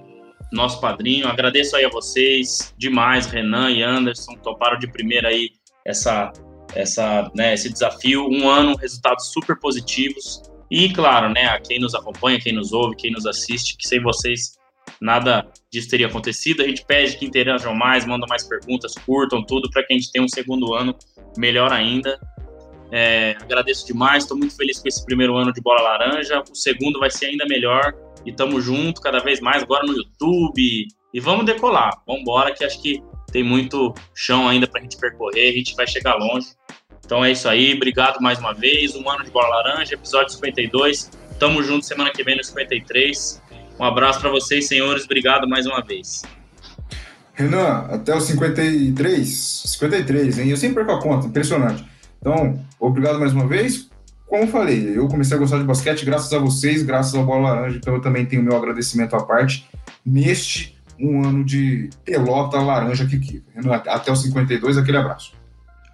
[0.53, 1.29] Nosso padrinho.
[1.29, 5.51] Agradeço aí a vocês demais, Renan e Anderson, toparam de primeira aí
[5.85, 6.33] essa,
[6.75, 8.29] essa, né, esse desafio.
[8.29, 10.43] Um ano, resultados super positivos.
[10.71, 14.03] E, claro, né, a quem nos acompanha, quem nos ouve, quem nos assiste, que sem
[14.03, 14.59] vocês
[15.01, 16.63] nada disso teria acontecido.
[16.63, 20.11] A gente pede que interajam mais, mandam mais perguntas, curtam tudo, para que a gente
[20.11, 20.97] tenha um segundo ano
[21.37, 22.19] melhor ainda.
[22.91, 26.43] É, agradeço demais, estou muito feliz com esse primeiro ano de Bola Laranja.
[26.51, 30.87] O segundo vai ser ainda melhor e estamos junto cada vez mais agora no YouTube.
[31.13, 34.97] E vamos decolar, vamos embora, que acho que tem muito chão ainda para a gente
[34.97, 36.49] percorrer, a gente vai chegar longe.
[37.05, 38.95] Então é isso aí, obrigado mais uma vez.
[38.95, 41.11] Um ano de Bola Laranja, episódio 52.
[41.39, 43.43] Tamo junto semana que vem no 53.
[43.79, 45.05] Um abraço para vocês, senhores.
[45.05, 46.23] Obrigado mais uma vez.
[47.33, 49.29] Renan, até o 53.
[49.67, 50.51] 53, hein?
[50.51, 51.85] Eu sempre perco a conta, impressionante.
[52.21, 53.89] Então, obrigado mais uma vez.
[54.27, 57.79] Como falei, eu comecei a gostar de basquete graças a vocês, graças ao Bola Laranja,
[57.79, 59.67] então eu também tenho meu agradecimento à parte
[60.05, 63.43] neste um ano de pelota laranja que
[63.87, 65.33] Até os 52, aquele abraço.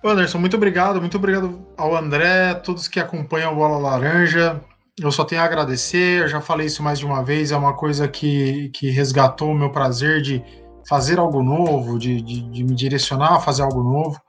[0.03, 4.61] Anderson, muito obrigado, muito obrigado ao André, todos que acompanham o Bola Laranja.
[5.01, 7.73] Eu só tenho a agradecer, eu já falei isso mais de uma vez, é uma
[7.73, 10.43] coisa que, que resgatou o meu prazer de
[10.87, 14.21] fazer algo novo, de, de, de me direcionar a fazer algo novo.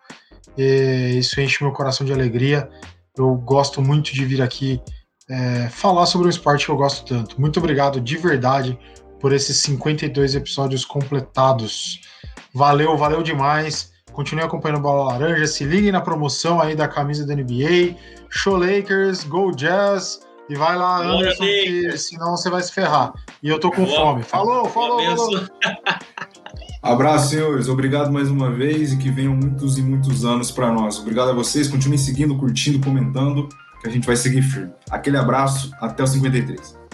[0.58, 2.70] E isso enche meu coração de alegria.
[3.18, 4.82] Eu gosto muito de vir aqui
[5.30, 7.40] é, falar sobre um esporte que eu gosto tanto.
[7.40, 8.78] Muito obrigado de verdade
[9.20, 12.02] por esses 52 episódios completados.
[12.54, 13.94] Valeu, valeu demais.
[14.12, 15.48] Continue acompanhando Bola Laranja.
[15.48, 17.96] Se liguem na promoção aí da camisa da NBA.
[18.30, 20.22] Show Lakers, Go Jazz.
[20.48, 23.14] E vai lá, Anderson, que senão você vai se ferrar.
[23.42, 23.98] E eu tô com Boa.
[23.98, 24.24] fome.
[24.24, 25.42] Falou, falou, falou.
[26.86, 27.68] Abraço, senhores.
[27.68, 31.00] Obrigado mais uma vez e que venham muitos e muitos anos para nós.
[31.00, 31.68] Obrigado a vocês.
[31.68, 33.50] Continuem seguindo, curtindo, comentando,
[33.82, 34.72] que a gente vai seguir firme.
[34.92, 36.85] Aquele abraço, até o 53.